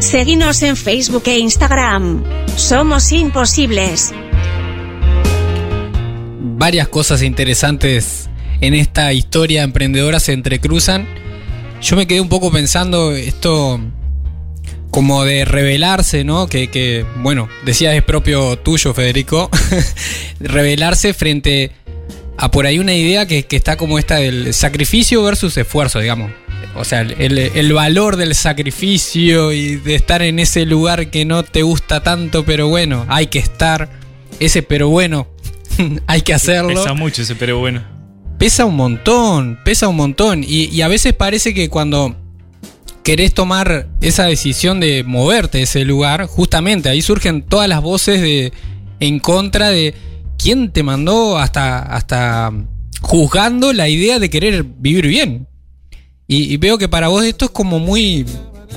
Seguimos 0.00 0.60
en 0.62 0.76
Facebook 0.76 1.22
e 1.26 1.38
Instagram. 1.38 2.24
Somos 2.56 3.12
imposibles. 3.12 4.12
Varias 6.58 6.88
cosas 6.88 7.22
interesantes 7.22 8.28
en 8.60 8.74
esta 8.74 9.12
historia 9.12 9.62
emprendedora 9.62 10.18
se 10.18 10.32
entrecruzan. 10.32 11.06
Yo 11.80 11.94
me 11.94 12.08
quedé 12.08 12.20
un 12.20 12.28
poco 12.28 12.50
pensando 12.50 13.12
esto 13.12 13.78
como 14.90 15.22
de 15.22 15.44
revelarse, 15.44 16.24
¿no? 16.24 16.48
Que, 16.48 17.06
bueno, 17.18 17.48
decías 17.64 17.94
es 17.94 18.02
propio 18.02 18.58
tuyo, 18.58 18.94
Federico. 18.94 19.48
revelarse 20.40 21.14
frente 21.14 21.70
a 22.36 22.50
por 22.50 22.66
ahí 22.66 22.80
una 22.80 22.94
idea 22.94 23.26
que, 23.26 23.44
que 23.44 23.54
está 23.54 23.76
como 23.76 24.00
esta 24.00 24.16
del 24.16 24.52
sacrificio 24.54 25.22
versus 25.22 25.56
esfuerzo, 25.56 26.00
digamos. 26.00 26.32
O 26.78 26.84
sea, 26.84 27.00
el, 27.00 27.72
valor 27.72 28.16
del 28.16 28.34
sacrificio 28.34 29.52
y 29.52 29.76
de 29.76 29.94
estar 29.94 30.22
en 30.22 30.38
ese 30.38 30.66
lugar 30.66 31.10
que 31.10 31.24
no 31.24 31.42
te 31.42 31.62
gusta 31.62 32.02
tanto, 32.02 32.44
pero 32.44 32.68
bueno, 32.68 33.04
hay 33.08 33.26
que 33.26 33.38
estar. 33.38 33.90
Ese 34.38 34.62
pero 34.62 34.88
bueno, 34.88 35.28
hay 36.06 36.22
que 36.22 36.34
hacerlo. 36.34 36.82
Pesa 36.82 36.94
mucho 36.94 37.22
ese 37.22 37.34
pero 37.34 37.58
bueno. 37.58 37.82
Pesa 38.38 38.66
un 38.66 38.76
montón, 38.76 39.58
pesa 39.64 39.88
un 39.88 39.96
montón. 39.96 40.44
Y, 40.46 40.80
a 40.82 40.88
veces 40.88 41.14
parece 41.14 41.54
que 41.54 41.70
cuando 41.70 42.16
querés 43.02 43.32
tomar 43.32 43.88
esa 44.00 44.24
decisión 44.24 44.80
de 44.80 45.04
moverte 45.04 45.58
de 45.58 45.64
ese 45.64 45.84
lugar, 45.84 46.26
justamente 46.26 46.88
ahí 46.88 47.00
surgen 47.00 47.42
todas 47.42 47.68
las 47.68 47.80
voces 47.80 48.20
de 48.20 48.52
en 49.00 49.20
contra 49.20 49.70
de 49.70 49.94
quién 50.38 50.70
te 50.70 50.82
mandó 50.82 51.38
hasta, 51.38 51.78
hasta 51.78 52.52
juzgando 53.00 53.72
la 53.72 53.88
idea 53.88 54.18
de 54.18 54.28
querer 54.28 54.64
vivir 54.64 55.06
bien. 55.06 55.48
Y, 56.28 56.56
veo 56.56 56.76
que 56.76 56.88
para 56.88 57.08
vos 57.08 57.24
esto 57.24 57.44
es 57.44 57.50
como 57.52 57.78
muy 57.78 58.26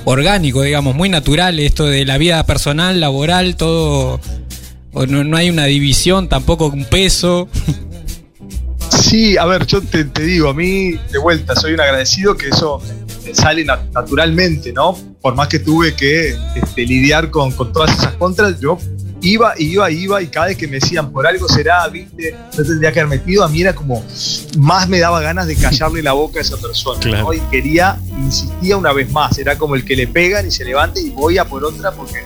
orgánico, 0.04 0.62
digamos, 0.62 0.94
muy 0.94 1.08
natural, 1.08 1.58
esto 1.58 1.84
de 1.84 2.04
la 2.04 2.16
vida 2.16 2.44
personal, 2.46 3.00
laboral, 3.00 3.56
todo. 3.56 4.20
No, 4.92 5.24
no 5.24 5.36
hay 5.36 5.50
una 5.50 5.64
división, 5.64 6.28
tampoco 6.28 6.66
un 6.66 6.84
peso. 6.84 7.48
Sí, 8.90 9.36
a 9.36 9.44
ver, 9.46 9.66
yo 9.66 9.80
te, 9.82 10.04
digo, 10.04 10.50
a 10.50 10.54
mí, 10.54 10.92
de 11.10 11.18
vuelta, 11.18 11.54
soy 11.54 11.72
un 11.72 11.80
agradecido 11.80 12.36
que 12.36 12.48
eso 12.48 12.82
sale 13.32 13.64
naturalmente, 13.64 14.72
¿no? 14.72 14.96
Por 15.20 15.34
más 15.36 15.48
que 15.48 15.58
tuve 15.58 15.94
que 15.94 16.36
este, 16.54 16.86
lidiar 16.86 17.30
con, 17.30 17.52
con, 17.52 17.72
todas 17.72 17.96
esas 17.96 18.14
contras, 18.14 18.60
yo 18.60 18.78
iba, 19.22 19.54
iba, 19.58 19.90
iba, 19.90 20.22
y 20.22 20.28
cada 20.28 20.46
vez 20.46 20.56
que 20.56 20.66
me 20.66 20.74
decían 20.80 21.10
por 21.10 21.26
algo 21.26 21.48
será, 21.48 21.86
viste, 21.88 22.34
no 22.56 22.64
tendría 22.64 22.92
que 22.92 23.00
haber 23.00 23.18
metido, 23.18 23.44
a 23.44 23.48
mí 23.48 23.60
era 23.60 23.74
como 23.74 24.04
más 24.58 24.88
me 24.88 24.98
daba 24.98 25.20
ganas 25.20 25.46
de 25.46 25.56
callarle 25.56 26.02
la 26.02 26.12
boca 26.12 26.38
a 26.38 26.42
esa 26.42 26.56
persona. 26.56 27.24
Y 27.34 27.40
quería, 27.50 27.98
insistía 28.18 28.76
una 28.76 28.92
vez 28.92 29.10
más, 29.10 29.38
era 29.38 29.58
como 29.58 29.74
el 29.74 29.84
que 29.84 29.96
le 29.96 30.06
pegan 30.06 30.46
y 30.46 30.50
se 30.50 30.64
levanta 30.64 31.00
y 31.00 31.10
voy 31.10 31.38
a 31.38 31.44
por 31.44 31.64
otra 31.64 31.92
porque 31.92 32.24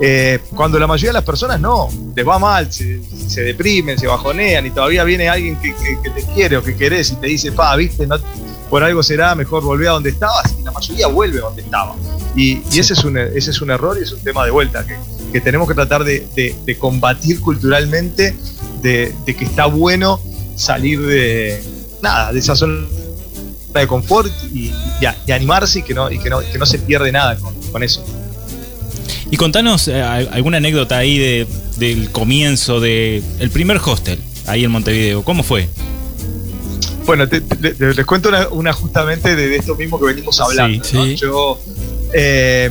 eh, 0.00 0.40
cuando 0.54 0.78
la 0.78 0.86
mayoría 0.86 1.10
de 1.10 1.14
las 1.14 1.24
personas 1.24 1.60
no, 1.60 1.88
les 2.14 2.26
va 2.26 2.38
mal, 2.38 2.70
se, 2.72 3.00
deprimen, 3.42 3.98
se 3.98 4.06
bajonean 4.06 4.66
y 4.66 4.70
todavía 4.70 5.04
viene 5.04 5.28
alguien 5.28 5.56
que, 5.56 5.72
te 5.72 6.22
quiere 6.34 6.56
o 6.58 6.62
que 6.62 6.76
querés 6.76 7.10
y 7.10 7.16
te 7.16 7.26
dice, 7.26 7.52
pa, 7.52 7.74
viste, 7.76 8.06
no, 8.06 8.16
por 8.70 8.82
algo 8.84 9.02
será, 9.02 9.34
mejor 9.34 9.62
volver 9.62 9.88
a 9.88 9.92
donde 9.92 10.10
estabas 10.10 10.54
y 10.58 10.62
la 10.62 10.70
mayoría 10.70 11.06
vuelve 11.06 11.38
a 11.38 11.42
donde 11.42 11.62
estaba. 11.62 11.94
Y, 12.34 12.58
ese, 12.78 12.92
es 12.92 13.04
un, 13.04 13.16
ese 13.16 13.50
es 13.50 13.60
un 13.60 13.70
error 13.70 13.96
y 13.98 14.02
es 14.02 14.12
un 14.12 14.20
tema 14.20 14.44
de 14.44 14.50
vuelta 14.50 14.86
que, 14.86 14.96
que 15.36 15.42
tenemos 15.42 15.68
que 15.68 15.74
tratar 15.74 16.02
de, 16.02 16.76
combatir 16.78 17.40
culturalmente 17.40 18.34
de, 18.80 19.14
que 19.26 19.44
está 19.44 19.66
bueno 19.66 20.18
salir 20.54 21.02
de 21.02 21.62
nada, 22.02 22.32
de 22.32 22.38
esa 22.38 22.56
zona 22.56 22.86
de 23.74 23.86
confort 23.86 24.32
y, 24.54 24.72
animarse 25.30 25.80
y 25.80 25.82
que 25.82 25.92
no, 25.92 26.10
y 26.10 26.18
que 26.18 26.30
no, 26.30 26.40
que 26.40 26.56
no 26.58 26.64
se 26.64 26.78
pierde 26.78 27.12
nada 27.12 27.36
con, 27.36 27.82
eso. 27.82 28.02
Y 29.30 29.36
contanos 29.36 29.88
eh, 29.88 30.00
alguna 30.00 30.56
anécdota 30.56 30.96
ahí 30.96 31.18
de, 31.18 31.46
del 31.76 32.10
comienzo 32.10 32.80
del 32.80 33.22
el 33.38 33.50
primer 33.50 33.76
hostel 33.76 34.18
ahí 34.46 34.64
en 34.64 34.70
Montevideo. 34.70 35.22
¿Cómo 35.22 35.42
fue? 35.42 35.68
Bueno, 37.04 37.26
les 37.60 38.06
cuento 38.06 38.30
una, 38.52 38.72
justamente 38.72 39.36
de, 39.36 39.54
esto 39.54 39.74
mismo 39.74 40.00
que 40.00 40.06
venimos 40.06 40.40
hablando. 40.40 40.82
Yo, 41.14 41.60
eh, 42.14 42.70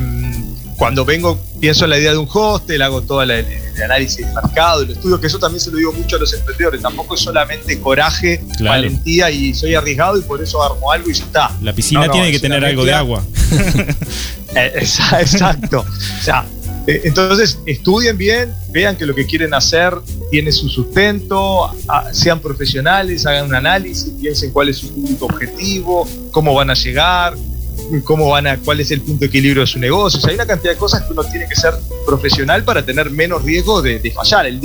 cuando 0.78 1.06
vengo, 1.06 1.40
pienso 1.60 1.86
en 1.86 1.92
la 1.92 1.98
idea 1.98 2.12
de 2.12 2.18
un 2.18 2.28
hostel, 2.32 2.82
hago 2.82 3.02
todo 3.02 3.22
el, 3.24 3.46
análisis 3.84 4.26
de 4.26 4.34
mercado, 4.34 4.84
el 4.84 4.92
estudio, 4.92 5.20
que 5.20 5.28
eso 5.28 5.40
también 5.40 5.60
se 5.60 5.72
lo 5.72 5.78
digo 5.78 5.92
mucho 5.94 6.16
a 6.16 6.20
los 6.20 6.34
emprendedores. 6.34 6.82
Tampoco 6.82 7.16
es 7.16 7.22
solamente 7.22 7.80
coraje, 7.80 8.42
valentía 8.62 9.30
y 9.32 9.54
soy 9.54 9.76
arriesgado 9.76 10.18
y 10.18 10.22
por 10.22 10.42
eso 10.42 10.62
armo 10.62 10.92
algo 10.92 11.10
y 11.10 11.14
ya 11.14 11.24
está. 11.24 11.52
La 11.62 11.74
piscina 11.74 12.10
tiene 12.10 12.32
que 12.32 12.40
tener 12.40 12.64
algo 12.64 12.86
de 12.86 12.94
agua. 12.94 13.24
Eh, 14.58 14.72
exacto. 14.78 15.80
O 15.82 16.24
sea, 16.24 16.46
eh, 16.88 17.02
entonces, 17.04 17.60
estudien 17.66 18.18
bien, 18.18 18.54
vean 18.70 18.96
que 18.96 19.06
lo 19.06 19.14
que 19.16 19.26
quieren 19.26 19.54
hacer 19.54 19.94
tiene 20.32 20.52
su 20.52 20.70
sustento, 20.70 21.72
sean 22.12 22.40
profesionales, 22.40 23.26
hagan 23.26 23.48
un 23.48 23.56
análisis, 23.56 24.14
piensen 24.22 24.52
cuál 24.52 24.70
es 24.70 24.78
su 24.78 24.94
público 24.94 25.26
objetivo, 25.26 26.08
cómo 26.32 26.54
van 26.54 26.70
a 26.70 26.74
llegar, 26.74 27.36
cómo 28.04 28.30
van 28.30 28.48
a, 28.48 28.58
cuál 28.58 28.80
es 28.80 28.92
el 28.92 29.02
punto 29.02 29.22
de 29.22 29.26
equilibrio 29.28 29.62
de 29.62 29.68
su 29.68 29.80
negocio. 29.80 30.20
hay 30.28 30.36
una 30.36 30.46
cantidad 30.46 30.74
de 30.74 30.78
cosas 30.78 31.04
que 31.04 31.14
uno 31.14 31.24
tiene 31.24 31.48
que 31.48 31.56
ser 31.56 31.74
profesional 32.06 32.64
para 32.64 32.86
tener 32.86 33.10
menos 33.12 33.44
riesgo 33.44 33.82
de, 33.82 34.12
fallar. 34.12 34.46
El, 34.46 34.62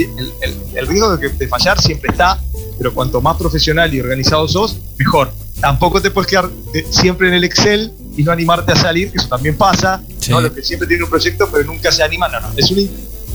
riesgo 0.87 1.17
de, 1.17 1.29
de, 1.29 1.49
fallar 1.49 1.81
siempre 1.81 2.11
está, 2.11 2.41
pero 2.79 2.95
cuanto 2.95 3.21
más 3.21 3.37
profesional 3.37 3.93
y 3.95 4.01
organizado 4.01 4.49
sos, 4.49 4.79
mejor. 4.97 5.33
Tampoco 5.61 6.01
te 6.01 6.11
puedes 6.11 6.31
quedar 6.31 6.49
eh, 6.73 6.87
siempre 6.91 7.29
en 7.29 7.35
el 7.35 7.45
Excel 7.45 7.93
y 8.17 8.23
no 8.23 8.33
animarte 8.33 8.73
a 8.73 8.77
salir, 8.77 9.11
que 9.11 9.19
eso 9.19 9.29
también 9.29 9.57
pasa. 9.57 10.03
¿no? 10.29 10.41
Los 10.41 10.53
que 10.53 10.63
siempre 10.63 10.89
tienen 10.89 11.05
un 11.05 11.11
proyecto 11.11 11.49
pero 11.53 11.65
nunca 11.65 11.93
se 11.93 12.03
animan, 12.03 12.33
no, 12.33 12.41
no. 12.41 12.49
Es 12.57 12.73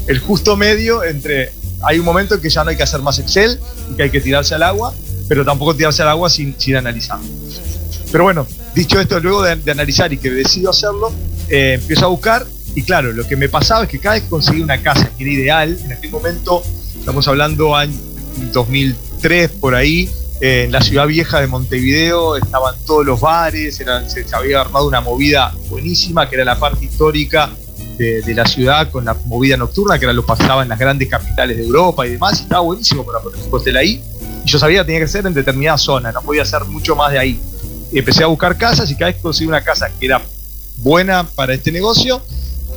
el 0.08 0.20
justo 0.20 0.56
medio 0.56 1.04
entre. 1.04 1.52
Hay 1.84 2.00
un 2.00 2.06
momento 2.06 2.36
en 2.36 2.42
que 2.42 2.50
ya 2.50 2.64
no 2.64 2.72
hay 2.72 2.78
que 2.78 2.84
hacer 2.84 3.02
más 3.02 3.20
Excel 3.20 3.60
y 3.92 3.96
que 3.96 4.04
hay 4.04 4.10
que 4.10 4.22
tirarse 4.22 4.56
al 4.56 4.64
agua, 4.64 4.94
pero 5.28 5.46
tampoco 5.46 5.76
tirarse 5.76 6.02
al 6.02 6.08
agua 6.08 6.30
sin, 6.30 6.56
sin 6.58 6.76
analizar. 6.76 7.20
Pero 8.12 8.24
bueno, 8.24 8.48
dicho 8.76 9.00
esto, 9.00 9.20
luego 9.20 9.42
de, 9.42 9.72
analizar 9.72 10.14
y 10.14 10.18
que 10.18 10.30
decido 10.30 10.70
hacerlo, 10.70 11.12
eh, 11.50 11.78
empiezo 11.80 12.06
a 12.06 12.10
buscar 12.10 12.46
y 12.76 12.84
claro, 12.84 13.14
lo 13.14 13.26
que 13.26 13.38
me 13.38 13.48
pasaba 13.48 13.84
es 13.84 13.90
que 13.90 14.00
cada 14.00 14.16
vez 14.16 14.24
que 14.24 14.30
conseguí 14.30 14.62
una 14.62 14.82
casa 14.82 15.10
que 15.18 15.24
era 15.24 15.34
ideal, 15.34 15.80
en 15.84 15.94
aquel 15.94 16.12
momento, 16.12 16.62
estamos 17.00 17.26
hablando 17.28 17.74
año 17.74 17.98
2003 18.52 19.50
por 19.52 19.76
ahí, 19.76 20.10
en 20.42 20.74
la 20.74 20.82
ciudad 20.82 21.08
vieja 21.08 21.40
de 21.40 21.48
Montevideo 21.48 22.36
estaban 22.36 22.76
todos 22.86 23.06
los 23.06 23.22
bares, 23.22 23.78
se, 23.78 24.36
había 24.36 24.60
armado 24.60 24.88
una 24.88 25.00
movida 25.00 25.56
buenísima, 25.70 26.30
que 26.30 26.36
era 26.36 26.44
la 26.44 26.60
parte 26.60 26.84
histórica 26.84 27.50
de, 27.98 28.34
la 28.36 28.46
ciudad 28.46 28.92
con 28.92 29.06
la 29.06 29.14
movida 29.26 29.56
nocturna, 29.56 29.98
que 29.98 30.04
era 30.04 30.14
lo 30.14 30.24
que 30.24 30.28
pasaba 30.28 30.64
en 30.64 30.68
las 30.68 30.78
grandes 30.78 31.08
capitales 31.08 31.56
de 31.56 31.64
Europa 31.64 32.06
y 32.06 32.12
demás, 32.12 32.42
y 32.42 32.44
estaba 32.44 32.62
buenísimo 32.62 33.06
para 33.06 33.22
poner 33.22 33.40
un 33.40 33.54
hostel 33.54 33.78
ahí. 33.78 34.04
Y 34.44 34.50
yo 34.50 34.60
sabía 34.60 34.82
que 34.82 34.88
tenía 34.88 35.00
que 35.00 35.08
ser 35.08 35.26
en 35.26 35.34
determinada 35.34 35.78
zona, 35.78 36.12
no 36.12 36.22
podía 36.22 36.44
ser 36.44 36.66
mucho 36.66 36.98
más 36.98 37.14
de 37.14 37.20
ahí. 37.20 37.40
Empecé 37.92 38.24
a 38.24 38.28
buscar 38.28 38.58
casas 38.58 38.90
y 38.92 38.96
cada 38.96 39.08
vez 39.08 39.18
que 39.18 39.22
conseguí 39.22 39.48
una 39.48 39.64
casa 39.64 39.90
que 40.00 40.06
era 40.06 40.22
buena 40.78 41.24
para 41.24 41.54
este 41.54 41.72
negocio, 41.72 42.22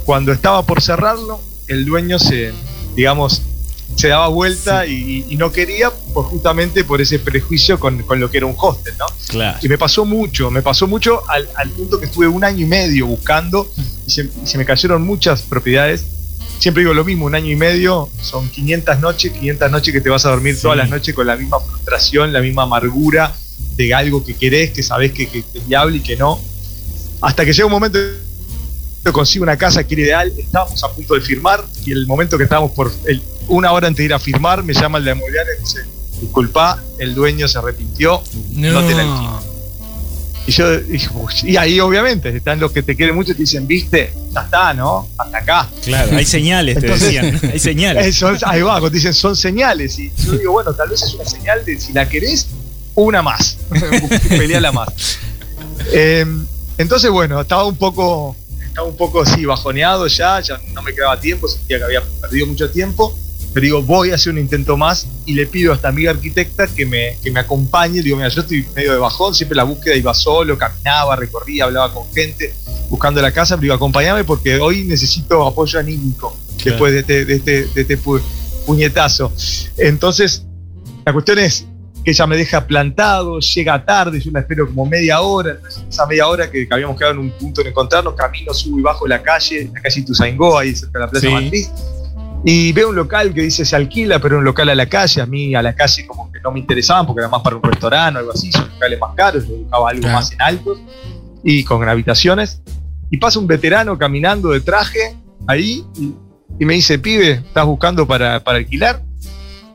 cuando 0.04 0.32
estaba 0.32 0.64
por 0.64 0.80
cerrarlo, 0.80 1.40
el 1.66 1.84
dueño 1.84 2.18
se, 2.18 2.52
digamos, 2.94 3.42
se 3.96 4.08
daba 4.08 4.28
vuelta 4.28 4.86
y, 4.86 5.36
no 5.36 5.50
quería, 5.50 5.90
pues 5.90 6.26
justamente 6.28 6.84
por 6.84 7.00
ese 7.00 7.18
prejuicio 7.18 7.78
con, 7.80 8.04
lo 8.08 8.30
que 8.30 8.38
era 8.38 8.46
un 8.46 8.54
hostel, 8.56 8.94
¿no? 8.98 9.06
Claro. 9.28 9.58
Y 9.62 9.68
me 9.68 9.78
pasó 9.78 10.04
mucho, 10.04 10.50
me 10.50 10.62
pasó 10.62 10.86
mucho 10.86 11.22
al, 11.28 11.70
punto 11.70 11.98
que 11.98 12.06
estuve 12.06 12.28
un 12.28 12.44
año 12.44 12.64
y 12.64 12.68
medio 12.68 13.06
buscando 13.06 13.68
y 14.06 14.10
se, 14.10 14.58
me 14.58 14.64
cayeron 14.64 15.02
muchas 15.02 15.42
propiedades. 15.42 16.04
Siempre 16.58 16.82
digo 16.82 16.92
lo 16.92 17.04
mismo, 17.04 17.26
un 17.26 17.34
año 17.34 17.50
y 17.50 17.56
medio 17.56 18.08
son 18.20 18.48
500 18.48 19.00
noches, 19.00 19.32
500 19.32 19.70
noches 19.70 19.94
que 19.94 20.00
te 20.00 20.10
vas 20.10 20.24
a 20.26 20.30
dormir 20.30 20.60
todas 20.60 20.76
las 20.76 20.90
noches 20.90 21.14
con 21.14 21.26
la 21.26 21.36
misma 21.36 21.60
frustración, 21.60 22.32
la 22.32 22.40
misma 22.40 22.64
amargura 22.64 23.32
de 23.76 23.94
algo 23.94 24.24
que 24.24 24.34
querés, 24.34 24.70
que 24.70 24.82
sabés 24.82 25.12
que, 25.12 25.28
que, 25.28 25.42
que 25.42 25.58
es 25.58 25.66
viable 25.66 25.98
y 25.98 26.00
que 26.00 26.16
no. 26.16 26.40
Hasta 27.20 27.44
que 27.44 27.52
llega 27.52 27.66
un 27.66 27.72
momento 27.72 27.98
consigo 29.12 29.42
una 29.42 29.56
casa 29.56 29.84
que 29.84 29.94
era 29.94 30.02
ideal, 30.02 30.32
estábamos 30.36 30.82
a 30.84 30.88
punto 30.92 31.14
de 31.14 31.20
firmar 31.20 31.64
y 31.84 31.92
el 31.92 32.06
momento 32.06 32.36
que 32.36 32.44
estábamos 32.44 32.72
por 32.72 32.92
el, 33.06 33.22
una 33.48 33.72
hora 33.72 33.88
antes 33.88 33.98
de 33.98 34.04
ir 34.04 34.14
a 34.14 34.18
firmar, 34.18 34.62
me 34.62 34.72
llama 34.72 34.98
el 34.98 35.04
de 35.04 35.12
inmobiliaria 35.12 35.52
y 35.56 35.60
dice, 35.60 35.80
disculpa, 36.20 36.82
el 36.98 37.14
dueño 37.14 37.48
se 37.48 37.58
arrepintió, 37.58 38.22
no, 38.50 38.86
te 38.86 38.94
la 38.94 39.40
Y 40.46 40.52
yo 40.52 40.78
dije, 40.80 41.08
y 41.44 41.56
ahí 41.56 41.80
obviamente 41.80 42.36
están 42.36 42.60
los 42.60 42.72
que 42.72 42.82
te 42.82 42.96
quieren 42.96 43.14
mucho 43.14 43.32
y 43.32 43.34
te 43.34 43.42
dicen, 43.42 43.66
viste, 43.66 44.12
ya 44.32 44.42
está, 44.42 44.74
¿no? 44.74 45.08
Hasta 45.16 45.38
acá. 45.38 45.68
Claro, 45.84 46.16
hay 46.16 46.24
señales, 46.24 46.78
te 46.78 46.86
decían, 46.86 47.40
hay 47.50 47.58
señales. 47.58 48.22
ahí 48.44 48.62
va, 48.62 48.80
te 48.80 48.90
dicen, 48.90 49.14
son 49.14 49.36
señales. 49.36 49.98
Y 49.98 50.10
yo 50.24 50.32
digo, 50.32 50.52
bueno, 50.52 50.72
tal 50.74 50.88
vez 50.88 51.02
es 51.02 51.14
una 51.14 51.24
señal 51.24 51.64
de 51.64 51.78
si 51.80 51.92
la 51.92 52.08
querés, 52.08 52.46
una 53.02 53.22
más. 53.22 53.58
Peleala 54.28 54.72
más. 54.72 55.18
Em, 55.92 56.46
entonces, 56.76 57.10
bueno, 57.10 57.40
estaba 57.40 57.64
un 57.64 57.76
poco, 57.76 58.36
estaba 58.60 58.86
un 58.86 58.96
poco 58.96 59.22
así 59.22 59.44
bajoneado 59.44 60.06
ya, 60.06 60.40
ya 60.40 60.60
no 60.72 60.82
me 60.82 60.94
quedaba 60.94 61.18
tiempo, 61.18 61.48
sentía 61.48 61.78
que 61.78 61.84
había 61.84 62.02
perdido 62.20 62.46
mucho 62.46 62.70
tiempo 62.70 63.14
pero 63.52 63.64
digo, 63.64 63.82
voy 63.82 64.10
a 64.10 64.16
hacer 64.16 64.32
un 64.32 64.38
intento 64.38 64.76
más 64.76 65.06
y 65.24 65.34
le 65.34 65.46
pido 65.46 65.72
a 65.72 65.76
esta 65.76 65.88
amiga 65.88 66.10
arquitecta 66.10 66.66
que 66.66 66.84
me, 66.84 67.16
que 67.22 67.30
me 67.30 67.40
acompañe. 67.40 68.02
Digo, 68.02 68.16
mira, 68.16 68.28
yo 68.28 68.42
estoy 68.42 68.66
medio 68.74 68.92
de 68.92 68.98
bajón, 68.98 69.34
siempre 69.34 69.56
la 69.56 69.64
búsqueda 69.64 69.94
iba 69.96 70.12
solo, 70.14 70.58
caminaba, 70.58 71.16
recorría, 71.16 71.64
hablaba 71.64 71.92
con 71.92 72.12
gente, 72.12 72.54
buscando 72.90 73.22
la 73.22 73.32
casa, 73.32 73.56
pero 73.56 73.62
digo, 73.62 73.74
acompáñame 73.74 74.24
porque 74.24 74.58
hoy 74.58 74.84
necesito 74.84 75.46
apoyo 75.46 75.78
anímico 75.78 76.36
después 76.62 76.92
de 76.92 77.00
este, 77.00 77.24
de 77.24 77.34
este, 77.36 77.66
de 77.66 77.80
este 77.80 77.98
puñetazo. 78.66 79.32
Entonces, 79.78 80.44
la 81.06 81.12
cuestión 81.12 81.38
es 81.38 81.66
que 82.04 82.10
ella 82.10 82.26
me 82.26 82.36
deja 82.36 82.66
plantado, 82.66 83.40
llega 83.40 83.84
tarde, 83.84 84.20
yo 84.20 84.30
la 84.30 84.40
espero 84.40 84.66
como 84.66 84.86
media 84.86 85.20
hora, 85.20 85.58
esa 85.88 86.06
media 86.06 86.26
hora 86.28 86.50
que, 86.50 86.66
habíamos 86.70 86.96
quedado 86.96 87.14
en 87.14 87.20
un 87.20 87.30
punto 87.32 87.62
de 87.62 87.70
encontrarnos, 87.70 88.14
camino, 88.14 88.54
subo 88.54 88.78
y 88.78 88.82
bajo 88.82 89.06
la 89.06 89.22
calle, 89.22 89.70
la 89.72 89.80
calle 89.80 90.00
Ituzaingó, 90.00 90.58
ahí 90.58 90.74
cerca 90.74 90.98
de 90.98 91.04
la 91.04 91.10
Plaza 91.10 91.30
Matriz 91.30 91.70
y 92.44 92.72
veo 92.72 92.90
un 92.90 92.96
local 92.96 93.34
que 93.34 93.42
dice 93.42 93.64
se 93.64 93.74
alquila, 93.74 94.20
pero 94.20 94.38
un 94.38 94.44
local 94.44 94.68
a 94.68 94.74
la 94.74 94.86
calle. 94.86 95.20
A 95.20 95.26
mí 95.26 95.54
a 95.54 95.62
la 95.62 95.74
calle 95.74 96.06
como 96.06 96.30
que 96.30 96.40
no 96.40 96.52
me 96.52 96.60
interesaban 96.60 97.06
porque 97.06 97.20
era 97.20 97.28
más 97.28 97.42
para 97.42 97.56
un 97.56 97.62
restaurante 97.62 98.16
o 98.16 98.20
algo 98.20 98.32
así, 98.32 98.52
son 98.52 98.68
locales 98.68 99.00
más 99.00 99.14
caros. 99.14 99.48
Yo 99.48 99.56
buscaba 99.56 99.90
algo 99.90 100.08
más 100.08 100.32
en 100.32 100.42
altos 100.42 100.78
y 101.42 101.64
con 101.64 101.86
habitaciones. 101.88 102.62
Y 103.10 103.16
pasa 103.16 103.38
un 103.38 103.46
veterano 103.46 103.98
caminando 103.98 104.50
de 104.50 104.60
traje 104.60 105.16
ahí 105.46 105.84
y, 105.98 106.64
me 106.64 106.74
dice, 106.74 106.98
pibe, 106.98 107.32
¿estás 107.32 107.64
buscando 107.64 108.06
para, 108.06 108.42
para 108.42 108.58
alquilar? 108.58 109.02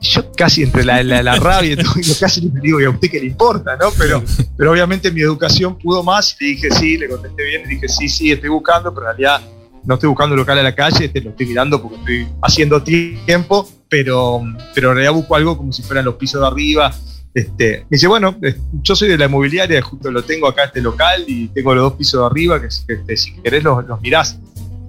Yo 0.03 0.31
casi 0.35 0.63
entre 0.63 0.83
la, 0.83 1.01
la, 1.01 1.35
rabia 1.37 1.73
y 1.73 1.75
todo, 1.77 1.93
yo 2.01 2.13
casi 2.19 2.41
le 2.41 2.59
digo, 2.59 2.81
¿y 2.81 2.85
a 2.85 2.89
usted 2.89 3.09
qué 3.09 3.19
le 3.19 3.27
importa? 3.27 3.77
¿no? 3.77 3.89
Pero, 3.97 4.21
pero 4.57 4.71
obviamente 4.71 5.11
mi 5.11 5.21
educación 5.21 5.77
pudo 5.77 6.03
más 6.03 6.35
y 6.39 6.43
le 6.43 6.51
dije 6.51 6.71
sí, 6.71 6.97
le 6.97 7.07
contesté 7.07 7.43
bien, 7.43 7.63
le 7.63 7.69
dije 7.69 7.87
sí, 7.87 8.09
sí, 8.09 8.31
estoy 8.31 8.49
buscando, 8.49 8.93
pero 8.93 9.09
en 9.09 9.17
realidad 9.17 9.41
no 9.85 9.95
estoy 9.95 10.09
buscando 10.09 10.35
local 10.35 10.59
a 10.59 10.63
la 10.63 10.75
calle, 10.75 11.05
este, 11.05 11.21
lo 11.21 11.31
estoy 11.31 11.45
mirando 11.45 11.81
porque 11.81 11.97
estoy 11.97 12.27
haciendo 12.41 12.83
tiempo, 12.83 13.69
pero, 13.89 14.41
pero 14.75 14.89
en 14.89 14.95
realidad 14.95 15.13
busco 15.13 15.35
algo 15.35 15.57
como 15.57 15.71
si 15.71 15.83
fueran 15.83 16.05
los 16.05 16.15
pisos 16.15 16.41
de 16.41 16.47
arriba. 16.47 16.93
Este, 17.33 17.79
me 17.89 17.95
dice, 17.95 18.07
bueno, 18.07 18.37
yo 18.83 18.95
soy 18.95 19.09
de 19.09 19.17
la 19.17 19.25
inmobiliaria, 19.25 19.81
justo 19.81 20.11
lo 20.11 20.23
tengo 20.23 20.47
acá 20.47 20.65
este 20.65 20.81
local 20.81 21.23
y 21.27 21.47
tengo 21.47 21.73
los 21.73 21.83
dos 21.83 21.93
pisos 21.93 22.19
de 22.19 22.25
arriba, 22.25 22.61
que, 22.61 22.67
este, 22.67 23.17
si 23.17 23.33
querés 23.41 23.63
los, 23.63 23.85
los, 23.85 23.99
mirás. 24.01 24.37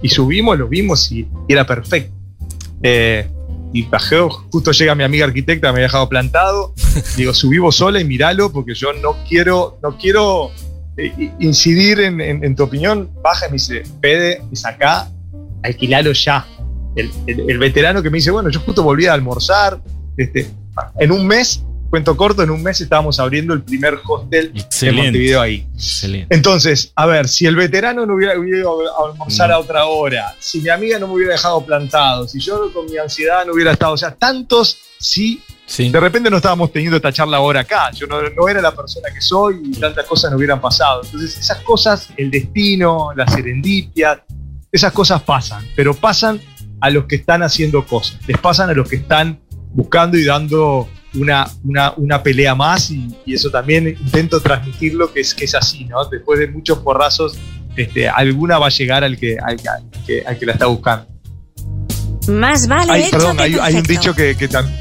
Y 0.03 0.09
subimos, 0.09 0.59
los 0.59 0.69
vimos 0.69 1.11
y, 1.11 1.27
era 1.49 1.67
perfecto. 1.67 2.15
Eh, 2.83 3.29
y 3.75 3.83
bajé, 3.83 4.17
justo 4.53 4.71
llega 4.71 4.95
mi 4.95 5.03
amiga 5.03 5.25
arquitecta, 5.27 5.67
me 5.67 5.79
había 5.79 5.87
dejado 5.87 6.09
plantado. 6.09 6.73
Digo, 7.17 7.35
subimos 7.35 7.75
sola 7.75 8.01
y 8.01 8.05
miralo 8.05 8.53
porque 8.53 8.73
yo 8.73 8.93
no 8.93 9.17
quiero, 9.29 9.79
no 9.83 9.99
quiero 9.99 10.53
eh, 10.97 11.33
incidir 11.41 11.99
en, 11.99 12.55
tu 12.55 12.63
opinión, 12.63 13.11
baja 13.21 13.47
y 13.47 13.49
me 13.49 13.55
dice, 13.55 13.83
Pede, 14.01 14.41
es 14.53 14.65
acá, 14.65 15.11
alquilalo 15.65 16.13
ya. 16.13 16.47
El, 16.95 17.59
veterano 17.59 18.01
que 18.01 18.11
me 18.11 18.19
dice, 18.19 18.31
bueno, 18.31 18.49
yo 18.49 18.61
justo 18.61 18.85
volví 18.85 19.07
a 19.07 19.13
almorzar, 19.13 19.83
este, 20.17 20.49
en 21.01 21.11
un 21.11 21.27
mes, 21.27 21.65
cuento 21.91 22.17
corto, 22.17 22.43
en 22.43 22.51
un 22.51 22.63
mes 22.63 22.81
estábamos 22.81 23.21
abriendo 23.21 23.55
el 23.55 23.63
primer 23.63 23.99
hostel 24.07 24.53
de 24.53 24.93
Montevideo 24.93 25.41
ahí. 25.41 25.67
Entonces, 26.31 26.93
a 26.97 27.07
ver, 27.07 27.29
si 27.29 27.47
el 27.47 27.57
veterano 27.57 28.07
no 28.07 28.15
hubiera 28.15 28.35
ido 28.35 28.81
a 28.91 29.11
almorzar 29.11 29.53
a 29.53 29.59
otra 29.59 29.87
hora, 29.87 30.35
si 30.39 30.61
mi 30.61 30.69
amiga 30.69 30.99
no 30.99 31.07
me 31.09 31.15
hubiera 31.15 31.33
dejado 31.33 31.65
plantado, 31.65 32.27
si 32.27 32.41
yo 32.41 32.73
con 32.73 32.87
mi 32.87 32.97
ansiedad 32.99 33.45
no 33.47 33.53
hubiera 33.53 33.73
estado, 33.73 33.93
o 33.93 33.99
sea, 33.99 34.15
tantos 34.15 34.79
sí 34.99 35.43
de 35.67 35.99
repente 35.99 36.31
no 36.31 36.37
estábamos 36.37 36.71
teniendo 36.73 36.97
esta 36.97 37.13
charla 37.13 37.39
ahora 37.39 37.61
acá. 37.61 37.91
Yo 37.93 38.07
no, 38.07 38.49
era 38.49 38.61
la 38.61 38.75
persona 38.75 39.09
que 39.13 39.21
soy 39.21 39.63
y 39.65 39.81
tantas 39.81 40.07
cosas 40.07 40.31
no 40.31 40.37
hubieran 40.37 40.61
pasado. 40.61 41.03
Entonces, 41.05 41.39
esas 41.39 41.59
cosas, 41.63 42.09
el 42.17 42.31
destino, 42.31 43.09
la 43.17 43.27
serendipia, 43.27 44.25
esas 44.71 44.93
cosas 44.93 45.23
pasan, 45.23 45.67
pero 45.75 45.95
pasan 45.95 46.41
a 46.81 46.91
los 46.91 47.07
que 47.07 47.17
están 47.17 47.43
haciendo 47.43 47.87
cosas, 47.87 48.19
les 48.27 48.39
pasan 48.39 48.69
a 48.71 48.75
los 48.75 48.89
que 48.89 48.97
están 48.97 49.41
buscando 49.73 50.19
y 50.19 50.25
dando 50.25 50.89
una, 51.15 51.47
una, 51.97 52.23
pelea 52.23 52.55
más 52.55 52.91
y, 52.91 53.15
eso 53.27 53.51
también 53.51 53.89
intento 53.89 54.41
transmitirlo 54.41 55.13
que 55.13 55.21
es, 55.21 55.35
que 55.35 55.45
es 55.45 55.55
así, 55.55 55.85
¿no? 55.85 56.05
Después 56.07 56.39
de 56.39 56.49
muchos 56.49 56.79
porrazos, 56.79 57.39
este, 57.77 58.09
alguna 58.09 58.59
va 58.59 58.67
a 58.67 58.71
llegar 58.71 59.05
al 59.05 59.17
que, 59.17 59.37
al, 59.39 59.57
que, 60.07 60.47
la 60.47 60.53
está 60.53 60.67
buscando. 60.67 61.07
Más 62.29 62.67
vale. 62.69 62.93
Hay, 62.93 63.11
perdón, 63.11 63.39
hay, 63.41 63.75
un 63.75 63.83
dicho 63.83 64.15
que, 64.15 64.37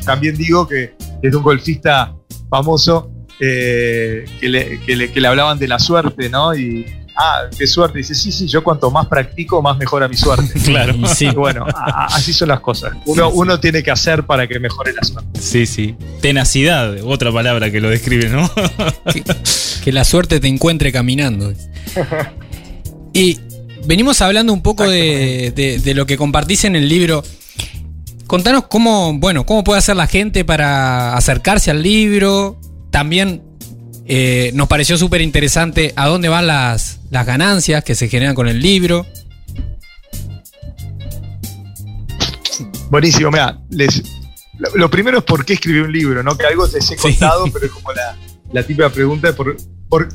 también 0.06 0.36
digo 0.38 0.68
que 0.68 0.96
es 1.22 1.32
de 1.32 1.36
un 1.36 1.44
golfista 1.44 2.16
famoso 2.50 3.12
eh, 3.40 4.26
que, 4.40 4.50
le, 4.50 4.80
que, 4.82 4.96
le, 4.96 5.12
que 5.12 5.20
le 5.20 5.28
hablaban 5.28 5.60
de 5.60 5.68
la 5.68 5.80
suerte, 5.80 6.30
¿no? 6.30 6.56
Y 6.56 6.86
ah, 7.16 7.44
qué 7.58 7.68
suerte. 7.68 8.00
Dice, 8.00 8.16
sí, 8.16 8.32
sí, 8.32 8.48
yo 8.48 8.64
cuanto 8.64 8.90
más 8.92 9.08
practico, 9.08 9.62
más 9.62 9.78
mejora 9.78 10.08
mi 10.08 10.18
suerte. 10.18 10.60
claro. 10.66 10.94
Sí. 11.14 11.28
Bueno, 11.30 11.66
así 11.76 12.34
son 12.34 12.48
las 12.48 12.60
cosas. 12.60 12.94
Uno, 13.06 13.30
uno 13.30 13.60
tiene 13.60 13.84
que 13.84 13.92
hacer 13.92 14.26
para 14.26 14.48
que 14.48 14.60
mejore 14.60 14.94
la 14.94 15.04
suerte. 15.04 15.40
Sí, 15.40 15.66
sí. 15.68 15.96
Tenacidad, 16.22 16.98
otra 17.04 17.32
palabra 17.32 17.70
que 17.70 17.80
lo 17.80 17.90
describe, 17.90 18.30
¿no? 18.30 18.50
que, 19.84 19.92
la 19.92 20.04
suerte 20.04 20.40
te 20.40 20.48
encuentre 20.48 20.92
caminando. 20.92 21.54
Y 23.14 23.40
venimos 23.86 24.22
hablando 24.22 24.54
un 24.54 24.64
poco 24.64 24.90
de, 24.90 25.52
de, 25.84 25.94
lo 25.94 26.08
que 26.08 26.18
compartís 26.18 26.64
en 26.64 26.76
el 26.76 26.90
libro. 26.90 27.24
Contanos 28.26 28.66
cómo, 28.68 29.14
bueno, 29.20 29.46
cómo 29.46 29.64
puede 29.64 29.80
hacer 29.80 29.96
la 29.96 30.08
gente 30.08 30.44
para 30.46 31.16
acercarse 31.16 31.70
al 31.70 31.84
libro. 31.84 32.60
También 32.90 33.44
eh, 34.06 34.52
nos 34.54 34.68
pareció 34.68 34.98
súper 34.98 35.22
interesante 35.22 35.94
a 35.96 36.08
dónde 36.08 36.28
van 36.28 36.48
las, 36.48 37.00
las 37.14 37.28
ganancias 37.28 37.84
que 37.84 37.94
se 37.94 38.10
generan 38.10 38.34
con 38.34 38.48
el 38.48 38.60
libro. 38.60 39.06
Buenísimo, 42.90 43.30
mira, 43.30 43.60
les, 43.70 44.02
lo, 44.74 44.90
primero 44.90 45.20
es 45.20 45.24
por 45.24 45.46
qué 45.46 45.54
escribí 45.54 45.80
un 45.80 45.92
libro, 45.92 46.24
¿no? 46.24 46.36
Que 46.36 46.48
algo 46.48 46.66
les 46.66 46.90
he 46.90 46.96
contado, 46.96 47.46
pero 47.54 47.68
es 47.68 47.72
como 47.72 47.92
la, 47.94 48.18
la 48.52 48.64
típica 48.64 48.90
pregunta 48.90 49.28
de 49.28 49.34
por, 49.34 49.56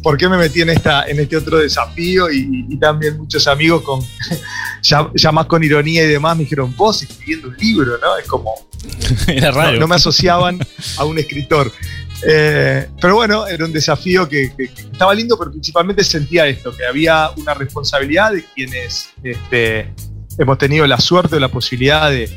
por, 0.02 0.16
qué 0.16 0.28
me 0.28 0.36
metí 0.36 0.60
en, 0.60 0.70
esta, 0.70 1.04
en 1.04 1.20
este 1.20 1.36
otro 1.36 1.58
desafío 1.58 2.32
y, 2.32 2.76
también 2.80 3.16
muchos 3.16 3.46
amigos 3.46 3.82
con 3.82 4.00
ya, 4.82 5.32
más 5.32 5.46
con 5.46 5.62
ironía 5.62 6.02
y 6.02 6.08
demás 6.08 6.36
me 6.36 6.42
dijeron, 6.42 6.74
vos 6.76 7.00
escribiendo 7.00 7.48
un 7.48 7.56
libro, 7.58 7.96
¿no? 7.98 8.16
Es 8.16 8.26
como... 8.26 8.54
Era 9.28 9.52
raro. 9.52 9.78
no 9.78 9.86
me 9.86 9.94
asociaban 9.94 10.58
a 10.96 11.04
un 11.04 11.16
escritor. 11.16 11.72
Eh, 12.26 12.88
pero 13.00 13.16
bueno, 13.16 13.46
era 13.46 13.64
un 13.64 13.72
desafío 13.72 14.28
que, 14.28 14.52
estaba 14.92 15.14
lindo, 15.14 15.38
pero 15.38 15.50
principalmente 15.50 16.02
sentía 16.04 16.46
esto, 16.46 16.76
que 16.76 16.84
había 16.84 17.30
una 17.36 17.54
responsabilidad 17.54 18.32
de 18.32 18.44
quienes 18.54 19.10
este, 19.22 19.92
hemos 20.38 20.58
tenido 20.58 20.86
la 20.86 20.98
suerte 20.98 21.36
o 21.36 21.40
la 21.40 21.48
posibilidad 21.48 22.10
de, 22.10 22.28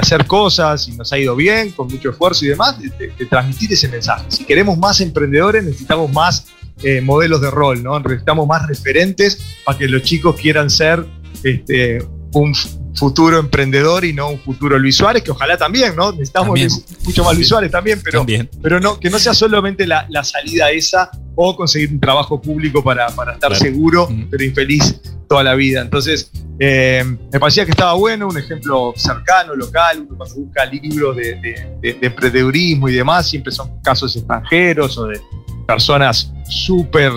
hacer 0.00 0.26
cosas 0.26 0.88
y 0.88 0.92
nos 0.96 1.12
ha 1.12 1.18
ido 1.18 1.36
bien, 1.36 1.70
con 1.70 1.86
mucho 1.86 2.10
esfuerzo 2.10 2.44
y 2.44 2.48
demás, 2.48 2.76
de, 2.80 3.26
transmitir 3.26 3.72
ese 3.72 3.88
mensaje. 3.88 4.24
Si 4.28 4.44
queremos 4.44 4.76
más 4.76 5.00
emprendedores, 5.00 5.62
necesitamos 5.62 6.12
más 6.12 6.46
eh, 6.82 7.00
modelos 7.00 7.40
de 7.40 7.50
rol, 7.50 7.80
¿no? 7.82 8.00
Necesitamos 8.00 8.48
más 8.48 8.66
referentes 8.66 9.38
para 9.64 9.78
que 9.78 9.86
los 9.86 10.02
chicos 10.02 10.34
quieran 10.40 10.70
ser 10.70 11.06
este, 11.44 12.04
un 12.32 12.52
futuro 12.94 13.38
emprendedor 13.38 14.04
y 14.04 14.12
no 14.12 14.30
un 14.30 14.40
futuro 14.40 14.78
Luis 14.78 14.96
Suárez, 14.96 15.22
que 15.22 15.30
ojalá 15.30 15.56
también, 15.56 15.94
¿no? 15.96 16.12
Necesitamos 16.12 16.58
mucho 17.04 17.24
más 17.24 17.34
Luis 17.34 17.48
Suárez 17.48 17.70
también, 17.70 18.00
pero, 18.02 18.26
pero 18.62 18.80
no, 18.80 18.98
que 18.98 19.10
no 19.10 19.18
sea 19.18 19.34
solamente 19.34 19.86
la, 19.86 20.06
salida 20.24 20.70
esa 20.70 21.10
o 21.34 21.56
conseguir 21.56 21.90
un 21.90 22.00
trabajo 22.00 22.40
público 22.40 22.82
para, 22.82 23.06
estar 23.06 23.54
seguro, 23.56 24.08
pero 24.30 24.44
infeliz 24.44 25.00
toda 25.28 25.42
la 25.42 25.54
vida. 25.54 25.80
Entonces, 25.80 26.30
eh, 26.58 27.04
me 27.32 27.40
parecía 27.40 27.64
que 27.64 27.70
estaba 27.70 27.94
bueno, 27.94 28.28
un 28.28 28.36
ejemplo 28.36 28.92
cercano, 28.96 29.54
local, 29.54 30.04
uno 30.06 30.16
cuando 30.16 30.34
busca 30.34 30.66
libros 30.66 31.16
de, 31.16 31.36
de, 31.80 31.98
emprendedurismo 32.02 32.88
y 32.88 32.94
demás, 32.94 33.28
siempre 33.28 33.52
son 33.52 33.80
casos 33.80 34.14
extranjeros 34.16 34.98
o 34.98 35.06
de 35.06 35.20
personas 35.66 36.32
súper 36.48 37.12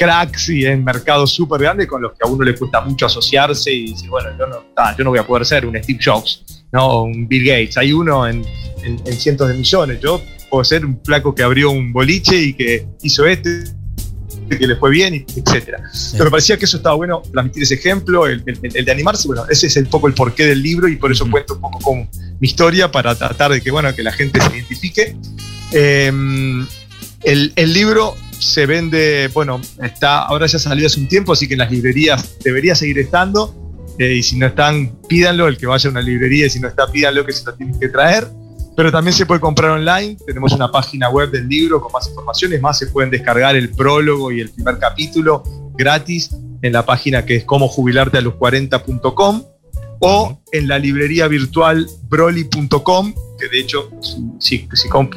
cracks 0.00 0.48
y 0.48 0.64
en 0.64 0.82
mercados 0.82 1.30
súper 1.30 1.60
grandes 1.60 1.86
con 1.86 2.00
los 2.00 2.12
que 2.12 2.20
a 2.22 2.26
uno 2.26 2.42
le 2.42 2.54
cuesta 2.54 2.80
mucho 2.80 3.04
asociarse 3.04 3.70
y 3.70 3.90
decir, 3.90 4.08
bueno, 4.08 4.30
yo 4.38 4.46
no, 4.46 4.64
yo 4.96 5.04
no 5.04 5.10
voy 5.10 5.18
a 5.18 5.26
poder 5.26 5.44
ser 5.44 5.66
un 5.66 5.76
Steve 5.76 5.98
Jobs, 6.02 6.64
¿no? 6.72 7.02
un 7.02 7.28
Bill 7.28 7.44
Gates. 7.44 7.76
Hay 7.76 7.92
uno 7.92 8.26
en, 8.26 8.42
cientos 9.18 9.48
de 9.48 9.54
millones. 9.54 10.00
Yo 10.00 10.22
puedo 10.48 10.64
ser 10.64 10.86
un 10.86 10.98
flaco 11.04 11.34
que 11.34 11.42
abrió 11.42 11.70
un 11.70 11.92
boliche 11.92 12.34
y 12.34 12.54
que 12.54 12.86
hizo 13.02 13.26
este 13.26 13.64
que 14.48 14.66
le 14.66 14.74
fue 14.76 14.90
bien, 14.90 15.14
etcétera. 15.36 15.82
Pero 16.12 16.24
me 16.24 16.30
parecía 16.30 16.56
que 16.56 16.64
eso 16.64 16.78
estaba 16.78 16.96
bueno, 16.96 17.22
transmitir 17.30 17.62
ese 17.62 17.74
ejemplo, 17.74 18.26
el, 18.26 18.42
de 18.42 18.90
animarse, 18.90 19.28
bueno, 19.28 19.44
ese 19.48 19.66
es 19.66 19.76
un 19.76 19.86
poco 19.86 20.08
el 20.08 20.14
porqué 20.14 20.46
del 20.46 20.62
libro 20.62 20.88
y 20.88 20.96
por 20.96 21.12
eso 21.12 21.30
cuento 21.30 21.54
un 21.54 21.60
poco 21.60 21.78
con 21.78 21.98
mi 22.40 22.48
historia 22.48 22.90
para 22.90 23.14
tratar 23.14 23.52
de 23.52 23.60
que, 23.60 23.70
bueno, 23.70 23.94
que 23.94 24.02
la 24.02 24.12
gente 24.12 24.40
se 24.40 24.56
identifique. 24.56 25.16
Em, 25.72 26.66
el, 27.22 27.52
el, 27.54 27.72
libro 27.72 28.16
se 28.40 28.66
vende, 28.66 29.28
bueno, 29.32 29.60
está, 29.82 30.22
ahora 30.22 30.46
ya 30.46 30.58
salió 30.58 30.86
hace 30.86 30.98
un 30.98 31.08
tiempo, 31.08 31.32
así 31.32 31.46
que 31.46 31.54
en 31.54 31.58
las 31.58 31.70
librerías 31.70 32.38
debería 32.42 32.74
seguir 32.74 32.98
estando. 32.98 33.54
Eh, 33.98 34.14
y 34.14 34.22
si 34.22 34.38
no 34.38 34.46
están, 34.46 34.98
pídanlo, 35.08 35.46
el 35.46 35.58
que 35.58 35.66
vaya 35.66 35.88
a 35.88 35.90
una 35.90 36.00
librería, 36.00 36.46
y 36.46 36.50
si 36.50 36.58
no 36.58 36.68
está, 36.68 36.90
pídanlo, 36.90 37.24
que 37.26 37.32
se 37.32 37.44
lo 37.44 37.54
tienen 37.54 37.78
que 37.78 37.88
traer. 37.88 38.26
Pero 38.76 38.90
también 38.90 39.12
se 39.12 39.26
puede 39.26 39.40
comprar 39.40 39.72
online, 39.72 40.16
tenemos 40.26 40.52
una 40.52 40.70
página 40.70 41.10
web 41.10 41.30
del 41.30 41.46
libro 41.48 41.80
con 41.82 41.92
más 41.92 42.08
informaciones, 42.08 42.60
más 42.62 42.78
se 42.78 42.86
pueden 42.86 43.10
descargar 43.10 43.56
el 43.56 43.68
prólogo 43.70 44.32
y 44.32 44.40
el 44.40 44.50
primer 44.50 44.78
capítulo 44.78 45.42
gratis 45.76 46.30
en 46.62 46.72
la 46.72 46.86
página 46.86 47.26
que 47.26 47.36
es 47.36 47.44
como 47.44 47.68
jubilarte 47.68 48.18
a 48.18 48.20
los 48.22 48.34
40.com 48.34 49.42
o 49.98 50.40
en 50.52 50.68
la 50.68 50.78
librería 50.78 51.28
virtual 51.28 51.86
broly.com, 52.08 53.14
que 53.38 53.48
de 53.48 53.60
hecho, 53.60 53.90
si, 54.38 54.66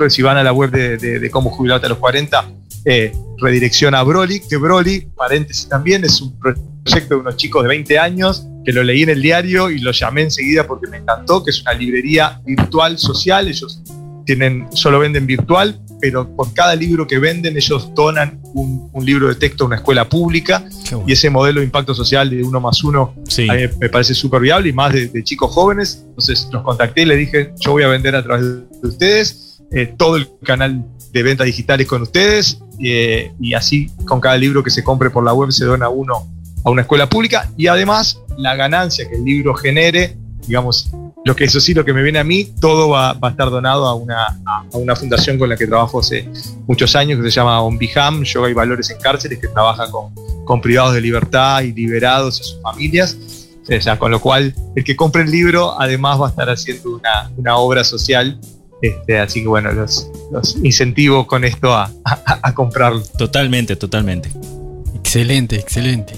si, 0.10 0.22
van 0.22 0.38
a 0.38 0.44
la 0.44 0.52
web 0.52 0.72
de, 0.72 0.98
de, 0.98 1.20
de 1.20 1.32
cómo 1.32 1.50
jubilarte 1.50 1.86
a 1.86 1.90
los 1.90 2.00
40, 2.00 2.52
eh, 2.86 3.14
redirección 3.38 3.96
a 3.96 4.04
Broly, 4.04 4.42
que 4.42 4.58
Broly, 4.58 5.08
paréntesis 5.16 5.68
también, 5.68 6.04
es 6.04 6.22
un 6.22 6.38
proyecto 6.40 7.16
de 7.16 7.22
unos 7.22 7.38
chicos 7.38 7.64
de 7.64 7.70
20 7.70 8.00
años 8.00 8.48
que 8.66 8.72
lo 8.72 8.84
leí 8.84 9.04
en 9.04 9.10
el 9.10 9.22
diario 9.22 9.70
y 9.70 9.80
lo 9.80 9.92
llamé 9.92 10.24
enseguida 10.24 10.66
porque 10.66 10.88
me 10.90 10.98
encantó, 10.98 11.44
que 11.44 11.52
es 11.52 11.62
una 11.62 11.74
librería 11.74 12.42
virtual 12.46 12.98
social, 12.98 13.48
ellos 13.48 13.82
tienen, 14.26 14.68
solo 14.74 15.00
venden 15.00 15.26
virtual, 15.26 15.80
pero 16.00 16.34
por 16.36 16.54
cada 16.54 16.76
libro 16.76 17.08
que 17.08 17.20
venden 17.20 17.56
ellos 17.56 17.90
donan 17.96 18.42
un, 18.54 18.84
libro 19.06 19.28
de 19.28 19.36
texto 19.36 19.66
a 19.66 19.68
una 19.68 19.76
escuela 19.78 20.08
pública 20.08 20.66
y 21.06 21.12
ese 21.12 21.30
modelo 21.30 21.60
de 21.60 21.66
impacto 21.66 21.94
social 21.94 22.30
de 22.30 22.42
uno 22.42 22.62
más 22.62 22.82
uno 22.84 23.14
a 23.50 23.54
mí 23.54 23.64
me 23.80 23.90
parece 23.90 24.14
súper 24.14 24.40
viable 24.40 24.70
y 24.70 24.74
más 24.74 24.94
de, 24.94 25.24
chicos 25.24 25.52
jóvenes. 25.52 26.06
Entonces 26.08 26.48
los 26.52 26.64
contacté 26.64 27.02
y 27.02 27.06
les 27.06 27.18
dije, 27.18 27.54
yo 27.60 27.72
voy 27.72 27.84
a 27.84 27.88
vender 27.88 28.16
a 28.16 28.24
través 28.24 28.46
de 28.46 28.88
ustedes 28.88 29.43
eh, 29.74 29.94
todo 29.98 30.18
el 30.18 30.30
canal 30.44 30.86
de 31.12 31.24
ventas 31.24 31.46
digitales 31.46 31.88
con 31.88 32.02
ustedes 32.02 32.60
eh, 32.80 33.32
y 33.40 33.54
así 33.54 33.90
con 34.06 34.20
cada 34.20 34.38
libro 34.38 34.64
que 34.64 34.70
se 34.70 34.84
compre 34.84 35.10
por 35.10 35.24
la 35.24 35.34
web 35.34 35.52
se 35.52 35.66
dona 35.66 35.90
uno 35.90 36.28
a 36.64 36.70
una 36.70 36.84
escuela 36.84 37.10
pública 37.10 37.50
y 37.58 37.68
además 37.68 38.20
la 38.38 38.56
ganancia 38.56 39.08
que 39.10 39.16
el 39.16 39.24
libro 39.24 39.54
genere, 39.54 40.18
digamos, 40.48 40.92
lo 41.26 41.36
que 41.36 41.46
eso 41.46 41.60
sí, 41.60 41.74
lo 41.74 41.86
que 41.86 41.94
me 41.94 42.04
viene 42.04 42.20
a 42.20 42.24
mí, 42.24 42.54
todo 42.60 42.90
va, 42.90 43.18
a 43.20 43.30
estar 43.30 43.50
donado 43.50 43.86
a 43.86 43.96
una, 43.96 44.42
a 44.46 44.64
una 44.74 44.96
fundación 44.96 45.40
con 45.40 45.50
la 45.50 45.56
que 45.56 45.66
trabajo 45.68 46.00
hace 46.00 46.30
muchos 46.68 46.96
años 46.96 47.20
que 47.20 47.32
se 47.32 47.32
llama 47.32 47.62
Onbiham, 47.62 48.24
Yoga 48.24 48.50
y 48.50 48.54
Valores 48.54 48.90
en 48.90 49.00
Cárceles, 49.00 49.40
que 49.40 49.48
trabaja 49.48 49.90
con, 49.90 50.14
con 50.44 50.60
privados 50.62 50.94
de 50.94 51.02
libertad 51.02 51.62
y 51.62 51.72
liberados 51.72 52.42
y 52.42 52.44
sus 52.44 52.62
familias. 52.62 53.18
O 53.64 53.82
sea, 53.82 53.98
con 53.98 54.12
lo 54.12 54.20
cual, 54.20 54.54
el 54.76 54.84
que 54.84 54.98
compre 54.98 55.22
el 55.24 55.32
libro 55.32 55.80
además 55.80 56.20
va 56.20 56.28
a 56.28 56.30
estar 56.30 56.50
haciendo 56.50 56.98
una, 56.98 57.32
una 57.38 57.56
obra 57.56 57.86
social 57.86 58.38
este, 58.84 59.18
así 59.18 59.42
que 59.42 59.48
bueno, 59.48 59.72
los, 59.72 60.10
incentivo 60.62 61.26
con 61.26 61.46
esto 61.46 61.74
a, 61.74 61.90
comprarlo. 62.54 63.02
Totalmente, 63.18 63.78
totalmente. 63.78 64.30
Excelente, 64.94 65.56
excelente. 65.56 66.16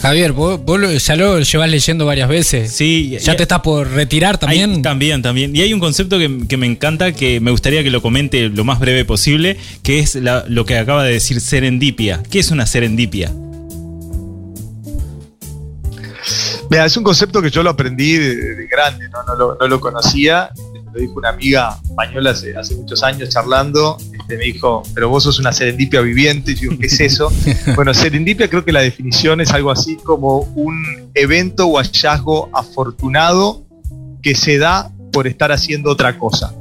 Javier, 0.00 0.30
vos, 0.32 0.60
ya 1.04 1.16
lo 1.16 1.40
llevas 1.40 1.70
leyendo 1.70 2.06
varias 2.06 2.28
veces. 2.28 2.72
Sí. 2.72 3.18
¿Ya 3.20 3.36
te 3.36 3.42
estás 3.42 3.62
por 3.62 3.90
retirar 3.90 4.38
también? 4.38 4.80
también, 4.80 5.22
también. 5.22 5.56
Y 5.56 5.62
hay 5.62 5.74
un 5.74 5.80
concepto 5.80 6.18
que, 6.20 6.56
me 6.56 6.66
encanta, 6.66 7.12
que 7.12 7.40
me 7.40 7.50
gustaría 7.50 7.82
que 7.82 7.90
lo 7.90 8.00
comente 8.00 8.48
lo 8.48 8.62
más 8.62 8.78
breve 8.78 9.04
posible, 9.04 9.58
que 9.82 9.98
es 9.98 10.14
lo 10.14 10.64
que 10.64 10.78
acaba 10.78 11.02
de 11.02 11.14
decir 11.14 11.40
serendipia. 11.40 12.22
¿Qué 12.30 12.38
es 12.38 12.52
una 12.52 12.64
serendipia? 12.64 13.32
Mira, 16.70 16.86
es 16.86 16.96
un 16.96 17.02
concepto 17.02 17.42
que 17.42 17.50
yo 17.50 17.64
lo 17.64 17.70
aprendí 17.70 18.12
de, 18.18 18.68
grande, 18.68 19.08
¿no? 19.08 19.56
no 19.56 19.66
lo 19.66 19.80
conocía 19.80 20.52
lo 20.92 21.00
dijo 21.00 21.14
una 21.14 21.30
amiga 21.30 21.78
española 21.82 22.30
hace, 22.30 22.56
hace 22.56 22.74
muchos 22.76 23.02
años 23.02 23.28
charlando, 23.30 23.96
este, 24.12 24.36
me 24.36 24.44
dijo, 24.44 24.82
pero 24.94 25.08
vos 25.08 25.24
sos 25.24 25.38
una 25.38 25.52
serendipia 25.52 26.00
viviente, 26.00 26.52
y 26.52 26.54
yo, 26.56 26.70
¿qué 26.78 26.86
es 26.86 27.00
eso? 27.00 27.32
bueno, 27.76 27.94
serendipia 27.94 28.48
creo 28.48 28.64
que 28.64 28.72
la 28.72 28.80
definición 28.80 29.40
es 29.40 29.52
algo 29.52 29.70
así 29.70 29.96
como 29.96 30.40
un 30.54 31.10
evento 31.14 31.66
o 31.66 31.78
hallazgo 31.78 32.50
afortunado 32.52 33.64
que 34.22 34.34
se 34.34 34.58
da 34.58 34.90
por 35.12 35.26
estar 35.26 35.52
haciendo 35.52 35.90
otra 35.90 36.18
cosa. 36.18 36.54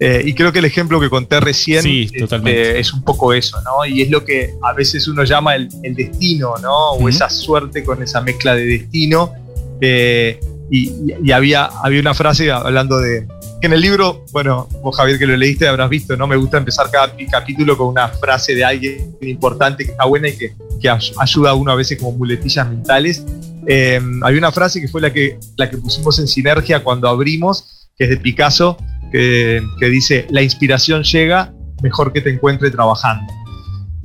Eh, 0.00 0.22
y 0.26 0.34
creo 0.34 0.52
que 0.52 0.60
el 0.60 0.64
ejemplo 0.64 1.00
que 1.00 1.10
conté 1.10 1.40
recién 1.40 1.84
este, 1.84 2.78
es 2.78 2.92
un 2.92 3.02
poco 3.02 3.32
eso, 3.32 3.60
¿no? 3.62 3.84
Y 3.84 4.02
es 4.02 4.10
lo 4.10 4.24
que 4.24 4.54
a 4.62 4.72
veces 4.72 5.08
uno 5.08 5.24
llama 5.24 5.56
el, 5.56 5.68
destino, 5.96 6.54
¿no? 6.62 6.92
O 6.92 7.08
esa 7.08 7.28
suerte 7.28 7.82
con 7.82 8.00
esa 8.00 8.20
mezcla 8.20 8.54
de 8.54 8.64
destino. 8.64 9.32
Eh, 9.80 10.38
y, 10.70 11.32
había, 11.32 11.64
había 11.64 12.00
una 12.00 12.14
frase 12.14 12.50
hablando 12.52 12.98
de, 12.98 13.26
que 13.60 13.66
en 13.66 13.72
el 13.72 13.80
libro, 13.80 14.24
bueno, 14.32 14.68
vos 14.82 14.96
Javier 14.96 15.18
que 15.18 15.26
lo 15.26 15.36
leíste 15.36 15.66
habrás 15.66 15.90
visto, 15.90 16.16
¿no? 16.16 16.26
Me 16.26 16.36
gusta 16.36 16.58
empezar 16.58 16.90
cada 16.90 17.12
capítulo 17.30 17.76
con 17.76 17.88
una 17.88 18.08
frase 18.08 18.54
de 18.54 18.64
alguien 18.64 19.16
importante 19.22 19.84
que 19.84 19.92
está 19.92 20.04
buena 20.04 20.28
y 20.28 20.36
que, 20.36 20.54
que 20.80 20.88
ayuda 20.88 21.50
a 21.50 21.54
uno 21.54 21.72
a 21.72 21.74
veces 21.74 21.98
como 21.98 22.16
muletillas 22.16 22.68
mentales. 22.68 23.24
Eh, 23.66 24.00
hay 24.22 24.36
una 24.36 24.52
frase 24.52 24.80
que 24.80 24.88
fue 24.88 25.00
la 25.00 25.12
que, 25.12 25.38
la 25.56 25.68
que 25.68 25.76
pusimos 25.76 26.18
en 26.18 26.28
sinergia 26.28 26.84
cuando 26.84 27.08
abrimos, 27.08 27.88
que 27.96 28.04
es 28.04 28.10
de 28.10 28.16
Picasso, 28.16 28.76
que, 29.10 29.62
que 29.80 29.86
dice, 29.86 30.26
la 30.30 30.42
inspiración 30.42 31.02
llega 31.02 31.52
mejor 31.82 32.12
que 32.12 32.20
te 32.20 32.30
encuentre 32.30 32.70
trabajando. 32.70 33.32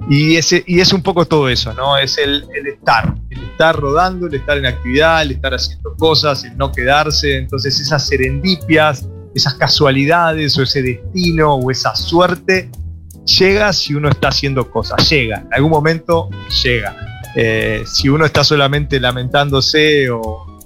Y, 0.09 0.35
ese, 0.35 0.63
y 0.67 0.79
es 0.81 0.91
un 0.91 1.01
poco 1.01 1.25
todo 1.25 1.47
eso, 1.47 1.73
¿no? 1.73 1.97
Es 1.97 2.17
el, 2.17 2.45
el, 2.53 2.67
estar, 2.67 3.15
el 3.29 3.43
estar 3.43 3.75
rodando, 3.75 4.27
el 4.27 4.33
estar 4.33 4.57
en 4.57 4.65
actividad, 4.65 5.21
el 5.21 5.31
estar 5.31 5.53
haciendo 5.53 5.95
cosas, 5.95 6.43
el 6.43 6.57
no 6.57 6.71
quedarse. 6.71 7.37
Entonces 7.37 7.79
esas 7.79 8.05
serendipias, 8.05 9.07
esas 9.35 9.55
casualidades 9.55 10.57
o 10.57 10.63
ese 10.63 10.81
destino 10.81 11.55
o 11.55 11.71
esa 11.71 11.95
suerte 11.95 12.69
llega 13.25 13.71
si 13.73 13.93
uno 13.93 14.09
está 14.09 14.29
haciendo 14.29 14.69
cosas, 14.69 15.09
llega, 15.09 15.37
en 15.39 15.53
algún 15.53 15.71
momento 15.71 16.29
llega. 16.63 16.95
Eh, 17.35 17.83
si 17.85 18.09
uno 18.09 18.25
está 18.25 18.43
solamente 18.43 18.99
lamentándose 18.99 20.09
o, 20.09 20.19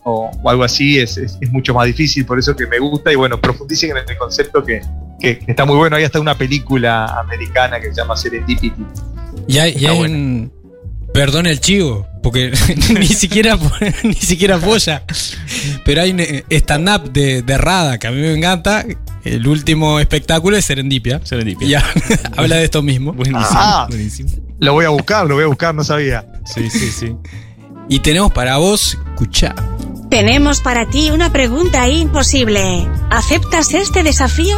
o, 0.03 0.31
o 0.43 0.49
algo 0.49 0.63
así, 0.63 0.99
es, 0.99 1.17
es, 1.17 1.37
es, 1.39 1.51
mucho 1.51 1.73
más 1.73 1.85
difícil, 1.85 2.25
por 2.25 2.39
eso 2.39 2.55
que 2.55 2.67
me 2.67 2.79
gusta 2.79 3.11
y 3.11 3.15
bueno, 3.15 3.39
profundicen 3.39 3.91
en 3.91 4.09
el 4.09 4.17
concepto 4.17 4.63
que, 4.63 4.81
que, 5.19 5.39
que 5.39 5.51
está 5.51 5.65
muy 5.65 5.77
bueno. 5.77 5.95
Hay 5.95 6.03
hasta 6.03 6.19
una 6.19 6.37
película 6.37 7.05
americana 7.19 7.79
que 7.79 7.87
se 7.87 7.95
llama 7.95 8.17
Serendipity. 8.17 8.85
Y 9.47 9.59
hay, 9.59 9.75
y 9.77 9.85
hay 9.85 9.99
un, 10.01 10.51
Perdón 11.17 11.47
el 11.47 11.59
chivo, 11.59 12.05
porque 12.21 12.53
ni 12.99 13.07
siquiera 13.07 13.57
ni 14.03 14.13
siquiera 14.13 14.57
apoya. 14.57 15.01
Pero 15.83 16.03
hay 16.03 16.11
un 16.11 16.19
stand-up 16.51 17.11
de, 17.11 17.41
de, 17.41 17.57
Rada 17.57 17.97
que 17.97 18.05
a 18.05 18.11
mí 18.11 18.21
me 18.21 18.35
encanta. 18.35 18.85
El 19.23 19.47
último 19.47 19.99
espectáculo 19.99 20.57
es 20.57 20.65
Serendipia. 20.65 21.19
Serendipia. 21.23 21.67
Ya, 21.67 21.85
habla 22.37 22.57
de 22.57 22.65
esto 22.65 22.83
mismo. 22.83 23.13
Buenísimo, 23.13 23.47
ah, 23.49 23.87
buenísimo. 23.89 24.29
Lo 24.59 24.73
voy 24.73 24.85
a 24.85 24.89
buscar, 24.89 25.25
lo 25.25 25.33
voy 25.33 25.45
a 25.45 25.47
buscar, 25.47 25.73
no 25.73 25.83
sabía. 25.83 26.23
Sí, 26.45 26.69
sí, 26.69 26.91
sí. 26.91 27.15
Y 27.89 27.97
tenemos 28.01 28.31
para 28.31 28.57
vos, 28.57 28.95
escuchá. 29.07 29.55
Tenemos 30.11 30.61
para 30.61 30.87
ti 30.87 31.09
una 31.09 31.31
pregunta 31.31 31.89
imposible. 31.89 32.87
¿Aceptas 33.09 33.73
este 33.73 34.03
desafío? 34.03 34.55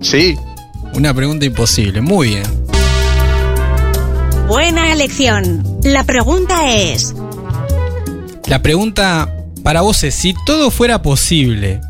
Sí. 0.00 0.36
Una 0.94 1.14
pregunta 1.14 1.46
imposible, 1.46 2.00
muy 2.00 2.30
bien. 2.30 2.63
Buena 4.46 4.92
elección. 4.92 5.64
La 5.82 6.04
pregunta 6.04 6.70
es... 6.70 7.14
La 8.46 8.60
pregunta 8.60 9.34
para 9.62 9.80
vos 9.80 10.02
es, 10.04 10.14
si 10.14 10.34
todo 10.44 10.70
fuera 10.70 11.00
posible, 11.00 11.80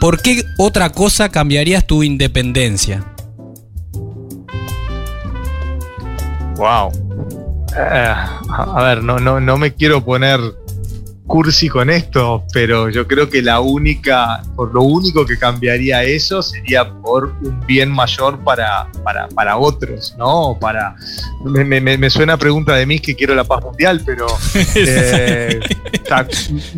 ¿por 0.00 0.22
qué 0.22 0.42
otra 0.56 0.90
cosa 0.90 1.28
cambiarías 1.28 1.86
tu 1.86 2.02
independencia? 2.02 3.04
Wow. 6.56 6.88
Uh, 6.88 8.52
a 8.56 8.82
ver, 8.82 9.04
no, 9.04 9.18
no, 9.18 9.38
no 9.38 9.58
me 9.58 9.74
quiero 9.74 10.02
poner 10.02 10.40
cursi 11.28 11.68
con 11.68 11.90
esto, 11.90 12.44
pero 12.54 12.88
yo 12.88 13.06
creo 13.06 13.28
que 13.28 13.42
la 13.42 13.60
única, 13.60 14.42
por 14.56 14.74
lo 14.74 14.82
único 14.82 15.26
que 15.26 15.38
cambiaría 15.38 16.02
eso 16.02 16.42
sería 16.42 16.90
por 16.90 17.34
un 17.42 17.60
bien 17.66 17.92
mayor 17.92 18.42
para, 18.42 18.90
para, 19.04 19.28
para 19.28 19.58
otros, 19.58 20.14
¿no? 20.18 20.56
Para, 20.58 20.96
me, 21.44 21.64
me, 21.64 21.98
me, 21.98 22.10
suena 22.10 22.38
pregunta 22.38 22.74
de 22.74 22.86
mí 22.86 22.98
que 22.98 23.14
quiero 23.14 23.34
la 23.34 23.44
paz 23.44 23.62
mundial, 23.62 24.02
pero 24.06 24.26
eh, 24.74 25.60
la, 26.08 26.26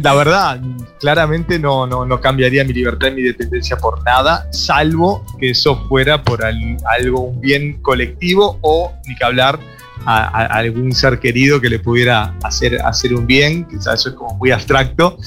la, 0.02 0.14
verdad, 0.14 0.60
claramente 0.98 1.58
no, 1.60 1.86
no, 1.86 2.04
no, 2.04 2.20
cambiaría 2.20 2.64
mi 2.64 2.72
libertad 2.72 3.08
y 3.08 3.12
mi 3.12 3.22
dependencia 3.22 3.76
por 3.76 4.02
nada, 4.04 4.48
salvo 4.50 5.24
que 5.38 5.50
eso 5.50 5.86
fuera 5.88 6.24
por 6.24 6.44
al, 6.44 6.76
algo, 6.98 7.20
un 7.20 7.40
bien 7.40 7.80
colectivo 7.80 8.58
o, 8.62 8.92
ni 9.06 9.14
que 9.14 9.24
hablar, 9.24 9.60
a, 10.04 10.24
a, 10.24 10.46
algún 10.58 10.92
ser 10.92 11.18
querido 11.18 11.60
que 11.60 11.68
le 11.68 11.78
pudiera 11.78 12.34
hacer, 12.42 12.80
hacer 12.82 13.14
un 13.14 13.26
bien, 13.26 13.66
quizás 13.66 14.00
eso 14.00 14.10
es 14.10 14.14
como 14.14 14.36
muy 14.36 14.50
abstracto, 14.50 15.18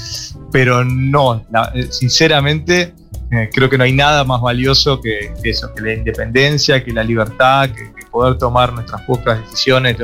pero 0.52 0.84
no, 0.84 1.46
la, 1.52 1.72
sinceramente 1.90 2.94
eh, 3.32 3.50
creo 3.52 3.68
que 3.70 3.78
no 3.80 3.84
hay 3.84 3.94
nada 3.94 4.24
más 4.24 4.42
valioso 4.42 5.02
que, 5.02 5.34
que, 5.42 5.50
eso, 5.50 5.74
que 5.74 5.82
la 5.82 5.94
independencia, 5.94 6.84
que 6.84 6.92
la 6.92 7.04
libertad, 7.04 7.70
que 7.72 7.92
poder 8.14 8.38
tomar 8.38 8.72
nuestras 8.72 9.02
propias 9.02 9.42
decisiones, 9.42 9.98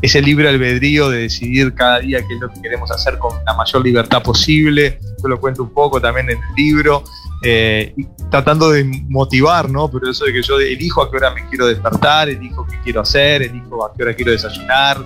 ese 0.00 0.22
libre 0.22 0.48
albedrío 0.48 1.10
de 1.10 1.22
decidir 1.22 1.74
cada 1.74 1.98
día 1.98 2.20
qué 2.26 2.34
es 2.34 2.40
lo 2.40 2.48
que 2.48 2.62
queremos 2.62 2.90
hacer 2.92 3.18
con 3.18 3.34
la 3.44 3.54
mayor 3.54 3.84
libertad 3.84 4.22
posible, 4.22 5.00
yo 5.20 5.28
lo 5.28 5.40
cuento 5.40 5.64
un 5.64 5.74
poco 5.74 6.00
también 6.00 6.30
en 6.30 6.38
el 6.38 6.54
libro, 6.56 7.02
eh, 7.42 7.92
tratando 8.30 8.70
de 8.70 8.84
motivar, 8.84 9.68
¿no? 9.68 9.90
Pero 9.90 10.08
eso 10.08 10.24
de 10.24 10.32
que 10.32 10.42
yo 10.42 10.60
elijo 10.60 11.02
a 11.02 11.10
qué 11.10 11.16
hora 11.16 11.34
me 11.34 11.44
quiero 11.48 11.66
despertar, 11.66 12.28
elijo 12.28 12.64
qué 12.64 12.78
quiero 12.84 13.00
hacer, 13.00 13.42
elijo 13.42 13.84
a 13.84 13.92
qué 13.92 14.04
hora 14.04 14.14
quiero 14.14 14.30
desayunar, 14.30 15.04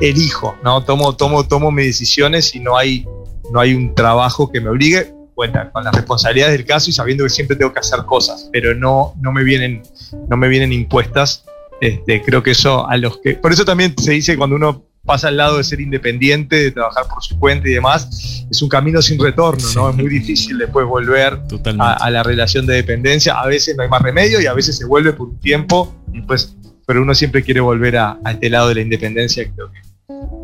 elijo, 0.00 0.54
¿no? 0.62 0.84
Tomo, 0.84 1.16
tomo, 1.16 1.48
tomo 1.48 1.72
mis 1.72 1.86
decisiones 1.86 2.54
y 2.54 2.60
no 2.60 2.76
hay, 2.76 3.06
no 3.50 3.60
hay 3.60 3.74
un 3.74 3.94
trabajo 3.94 4.52
que 4.52 4.60
me 4.60 4.68
obligue, 4.68 5.14
bueno, 5.34 5.70
con 5.72 5.82
las 5.82 5.94
responsabilidades 5.94 6.56
del 6.56 6.66
caso 6.66 6.90
y 6.90 6.92
sabiendo 6.92 7.24
que 7.24 7.30
siempre 7.30 7.56
tengo 7.56 7.72
que 7.72 7.80
hacer 7.80 8.04
cosas, 8.04 8.48
pero 8.52 8.74
no, 8.74 9.14
no 9.20 9.32
me 9.32 9.42
vienen, 9.42 9.82
no 10.28 10.36
me 10.36 10.48
vienen 10.48 10.72
impuestas. 10.72 11.44
Este, 11.80 12.22
creo 12.22 12.42
que 12.42 12.52
eso 12.52 12.88
a 12.88 12.96
los 12.96 13.18
que. 13.18 13.34
Por 13.34 13.52
eso 13.52 13.64
también 13.64 13.94
se 13.98 14.12
dice 14.12 14.36
cuando 14.36 14.56
uno 14.56 14.84
pasa 15.04 15.28
al 15.28 15.36
lado 15.36 15.58
de 15.58 15.64
ser 15.64 15.80
independiente, 15.80 16.56
de 16.56 16.70
trabajar 16.70 17.06
por 17.08 17.22
su 17.22 17.38
cuenta 17.38 17.68
y 17.68 17.74
demás, 17.74 18.46
es 18.50 18.62
un 18.62 18.68
camino 18.68 19.02
sin 19.02 19.20
retorno, 19.20 19.60
sí. 19.60 19.76
¿no? 19.76 19.90
Es 19.90 19.96
muy 19.96 20.08
difícil 20.08 20.58
después 20.58 20.86
volver 20.86 21.40
a, 21.78 21.92
a, 21.92 22.10
la 22.10 22.22
relación 22.22 22.66
de 22.66 22.74
dependencia. 22.74 23.34
A 23.34 23.46
veces 23.46 23.76
no 23.76 23.82
hay 23.82 23.88
más 23.88 24.02
remedio 24.02 24.40
y 24.40 24.46
a 24.46 24.54
veces 24.54 24.76
se 24.76 24.86
vuelve 24.86 25.12
por 25.12 25.28
un 25.28 25.38
tiempo, 25.40 25.94
y 26.12 26.22
pues, 26.22 26.56
pero 26.86 27.02
uno 27.02 27.14
siempre 27.14 27.42
quiere 27.42 27.60
volver 27.60 27.98
a, 27.98 28.18
a 28.24 28.32
este 28.32 28.48
lado 28.48 28.68
de 28.68 28.76
la 28.76 28.80
independencia, 28.80 29.44
creo 29.54 29.70
que, 29.70 29.80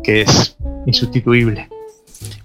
que 0.03 0.21
es 0.21 0.55
insustituible. 0.85 1.67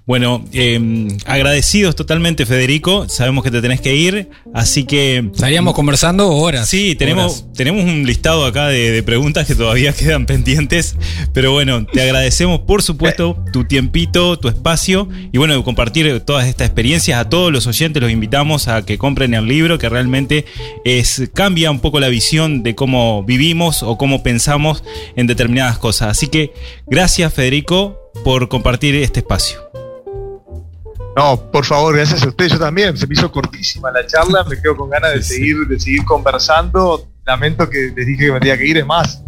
Bueno, 0.07 0.45
eh, 0.53 1.09
agradecidos 1.27 1.97
totalmente, 1.97 2.47
Federico. 2.47 3.09
Sabemos 3.09 3.43
que 3.43 3.51
te 3.51 3.61
tenés 3.61 3.81
que 3.81 3.97
ir, 3.97 4.31
así 4.55 4.85
que. 4.85 5.31
Estaríamos 5.35 5.75
conversando 5.75 6.31
horas. 6.31 6.69
Sí, 6.69 6.95
tenemos, 6.95 7.43
horas. 7.43 7.53
tenemos 7.55 7.85
un 7.85 8.07
listado 8.07 8.45
acá 8.45 8.69
de, 8.69 8.93
de, 8.93 9.03
preguntas 9.03 9.49
que 9.49 9.57
todavía 9.57 9.93
quedan 9.97 10.27
pendientes. 10.27 10.95
Pero 11.33 11.51
bueno, 11.51 11.85
te 11.87 12.03
agradecemos, 12.03 12.61
por 12.61 12.83
supuesto, 12.83 13.37
tu 13.53 13.65
tiempito, 13.65 14.39
tu 14.39 14.49
espacio 14.49 15.09
y 15.33 15.39
bueno, 15.39 15.63
compartir 15.65 16.21
todas 16.21 16.47
estas 16.47 16.69
experiencias. 16.69 17.19
A 17.19 17.29
todos 17.29 17.53
los 17.53 17.67
oyentes 17.67 18.01
los 18.01 18.13
invitamos 18.13 18.69
a 18.69 18.87
que 18.87 18.99
compren 18.99 19.35
el 19.35 19.47
libro, 19.47 19.79
que 19.79 19.89
realmente 19.89 20.45
es, 20.85 21.31
cambia 21.35 21.71
un 21.71 21.81
poco 21.81 21.99
la 21.99 22.09
visión 22.09 22.63
de 22.63 22.75
cómo 22.77 23.25
vivimos 23.25 23.83
o 23.83 23.99
cómo 23.99 24.23
pensamos 24.23 24.85
en 25.17 25.27
determinadas 25.27 25.79
cosas. 25.79 26.11
Así 26.11 26.29
que 26.29 26.53
gracias, 26.87 27.35
Federico, 27.35 27.99
por 28.25 28.49
compartir 28.49 28.95
este 28.95 29.21
espacio. 29.21 29.66
No, 31.17 31.51
por 31.51 31.65
favor, 31.65 31.97
gracias 31.97 32.23
a 32.23 32.29
usted. 32.29 32.49
Yo 32.49 32.59
también. 32.59 32.95
Se 32.95 33.07
me 33.07 33.15
hizo 33.15 33.33
cortísima 33.33 33.91
la 33.91 34.07
charla. 34.07 34.45
Me 34.45 34.61
quedo 34.61 34.77
con 34.77 34.91
ganas 34.91 35.15
de 35.15 35.23
seguir, 35.23 35.67
de 35.67 35.81
seguir 35.81 36.05
conversando. 36.05 37.09
Lamento 37.25 37.69
que 37.71 37.91
les 37.97 38.07
dije 38.07 38.27
que 38.27 38.33
me 38.33 38.39
tenía 38.39 38.59
que 38.59 38.67
ir. 38.67 38.77
Es 38.77 38.85
más, 38.87 39.23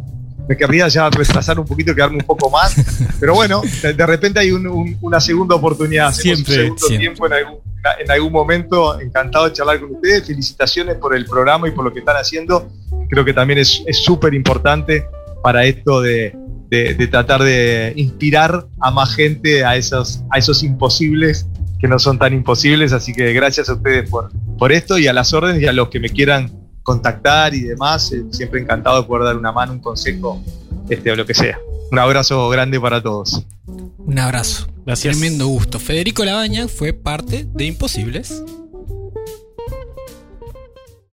me 0.46 0.54
querría 0.54 0.86
ya 0.88 1.08
retrasar 1.08 1.58
un 1.58 1.64
poquito, 1.64 1.94
quedarme 1.94 2.18
un 2.18 2.26
poco 2.26 2.50
más. 2.50 2.76
Pero 3.20 3.34
bueno, 3.34 3.62
de, 3.82 3.94
de 3.94 4.06
repente 4.06 4.38
hay 4.38 4.50
un, 4.50 4.66
un, 4.66 4.98
una 5.00 5.18
segunda 5.18 5.54
oportunidad. 5.54 6.12
Siempre. 6.12 6.70
Un 6.70 6.78
segundo 6.78 6.86
siempre. 6.86 7.06
tiempo 7.06 7.26
en 7.26 7.32
algún, 7.32 7.58
en 8.00 8.10
algún 8.10 8.32
momento. 8.32 9.00
Encantado 9.00 9.46
de 9.46 9.54
charlar 9.54 9.80
con 9.80 9.94
ustedes. 9.94 10.26
Felicitaciones 10.26 10.96
por 10.96 11.16
el 11.16 11.24
programa 11.24 11.68
y 11.68 11.70
por 11.70 11.86
lo 11.86 11.92
que 11.92 12.00
están 12.00 12.16
haciendo. 12.16 12.68
Creo 13.08 13.24
que 13.24 13.32
también 13.32 13.60
es 13.60 13.82
súper 13.92 14.34
importante 14.34 15.06
para 15.42 15.64
esto 15.64 16.02
de, 16.02 16.36
de, 16.68 16.94
de, 16.94 17.06
tratar 17.06 17.42
de 17.42 17.94
inspirar 17.96 18.66
a 18.80 18.90
más 18.90 19.14
gente 19.14 19.64
a 19.64 19.76
esos, 19.76 20.20
a 20.30 20.38
esos 20.38 20.62
imposibles 20.62 21.46
que 21.78 21.88
no 21.88 21.98
son 21.98 22.18
tan 22.18 22.32
imposibles, 22.32 22.92
así 22.92 23.12
que 23.12 23.32
gracias 23.32 23.68
a 23.68 23.74
ustedes 23.74 24.08
por, 24.10 24.30
por 24.58 24.72
esto 24.72 24.98
y 24.98 25.06
a 25.06 25.12
las 25.12 25.32
órdenes 25.32 25.62
y 25.62 25.66
a 25.66 25.72
los 25.72 25.88
que 25.88 26.00
me 26.00 26.10
quieran 26.10 26.52
contactar 26.82 27.54
y 27.54 27.60
demás, 27.64 28.12
eh, 28.12 28.24
siempre 28.30 28.60
encantado 28.60 29.02
de 29.02 29.06
poder 29.06 29.24
dar 29.24 29.36
una 29.36 29.52
mano, 29.52 29.72
un 29.72 29.80
consejo, 29.80 30.42
este, 30.88 31.12
o 31.12 31.16
lo 31.16 31.26
que 31.26 31.34
sea. 31.34 31.58
Un 31.90 31.98
abrazo 31.98 32.48
grande 32.48 32.80
para 32.80 33.02
todos. 33.02 33.44
Un 33.98 34.18
abrazo. 34.18 34.66
Gracias. 34.86 35.18
Tremendo 35.18 35.46
gusto. 35.46 35.78
Federico 35.78 36.24
Labaña 36.24 36.66
fue 36.66 36.94
parte 36.94 37.46
de 37.46 37.66
Imposibles. 37.66 38.42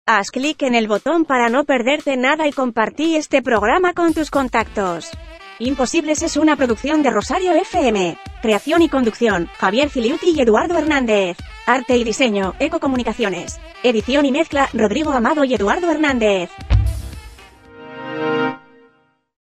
Haz 0.06 0.32
clic 0.32 0.62
en 0.62 0.76
el 0.76 0.88
botón 0.88 1.26
para 1.26 1.50
no 1.50 1.64
perderte 1.64 2.18
nada 2.18 2.48
y 2.48 2.52
compartí 2.52 3.16
este 3.16 3.42
programa 3.42 3.94
con 3.94 4.14
tus 4.14 4.30
contactos. 4.30 5.10
Imposibles 5.60 6.22
es 6.22 6.38
una 6.38 6.56
producción 6.56 7.02
de 7.04 7.10
Rosario 7.10 7.54
FM. 7.54 8.18
Creación 8.44 8.82
y 8.82 8.90
conducción, 8.90 9.48
Javier 9.58 9.90
Filiuti 9.90 10.32
y 10.32 10.42
Eduardo 10.42 10.78
Hernández. 10.78 11.38
Arte 11.66 11.96
y 11.96 12.04
diseño, 12.04 12.56
Ecocomunicaciones. 12.60 13.58
Edición 13.84 14.26
y 14.26 14.34
mezcla, 14.34 14.68
Rodrigo 14.74 15.14
Amado 15.14 15.46
y 15.46 15.54
Eduardo 15.54 15.90
Hernández. 15.90 16.50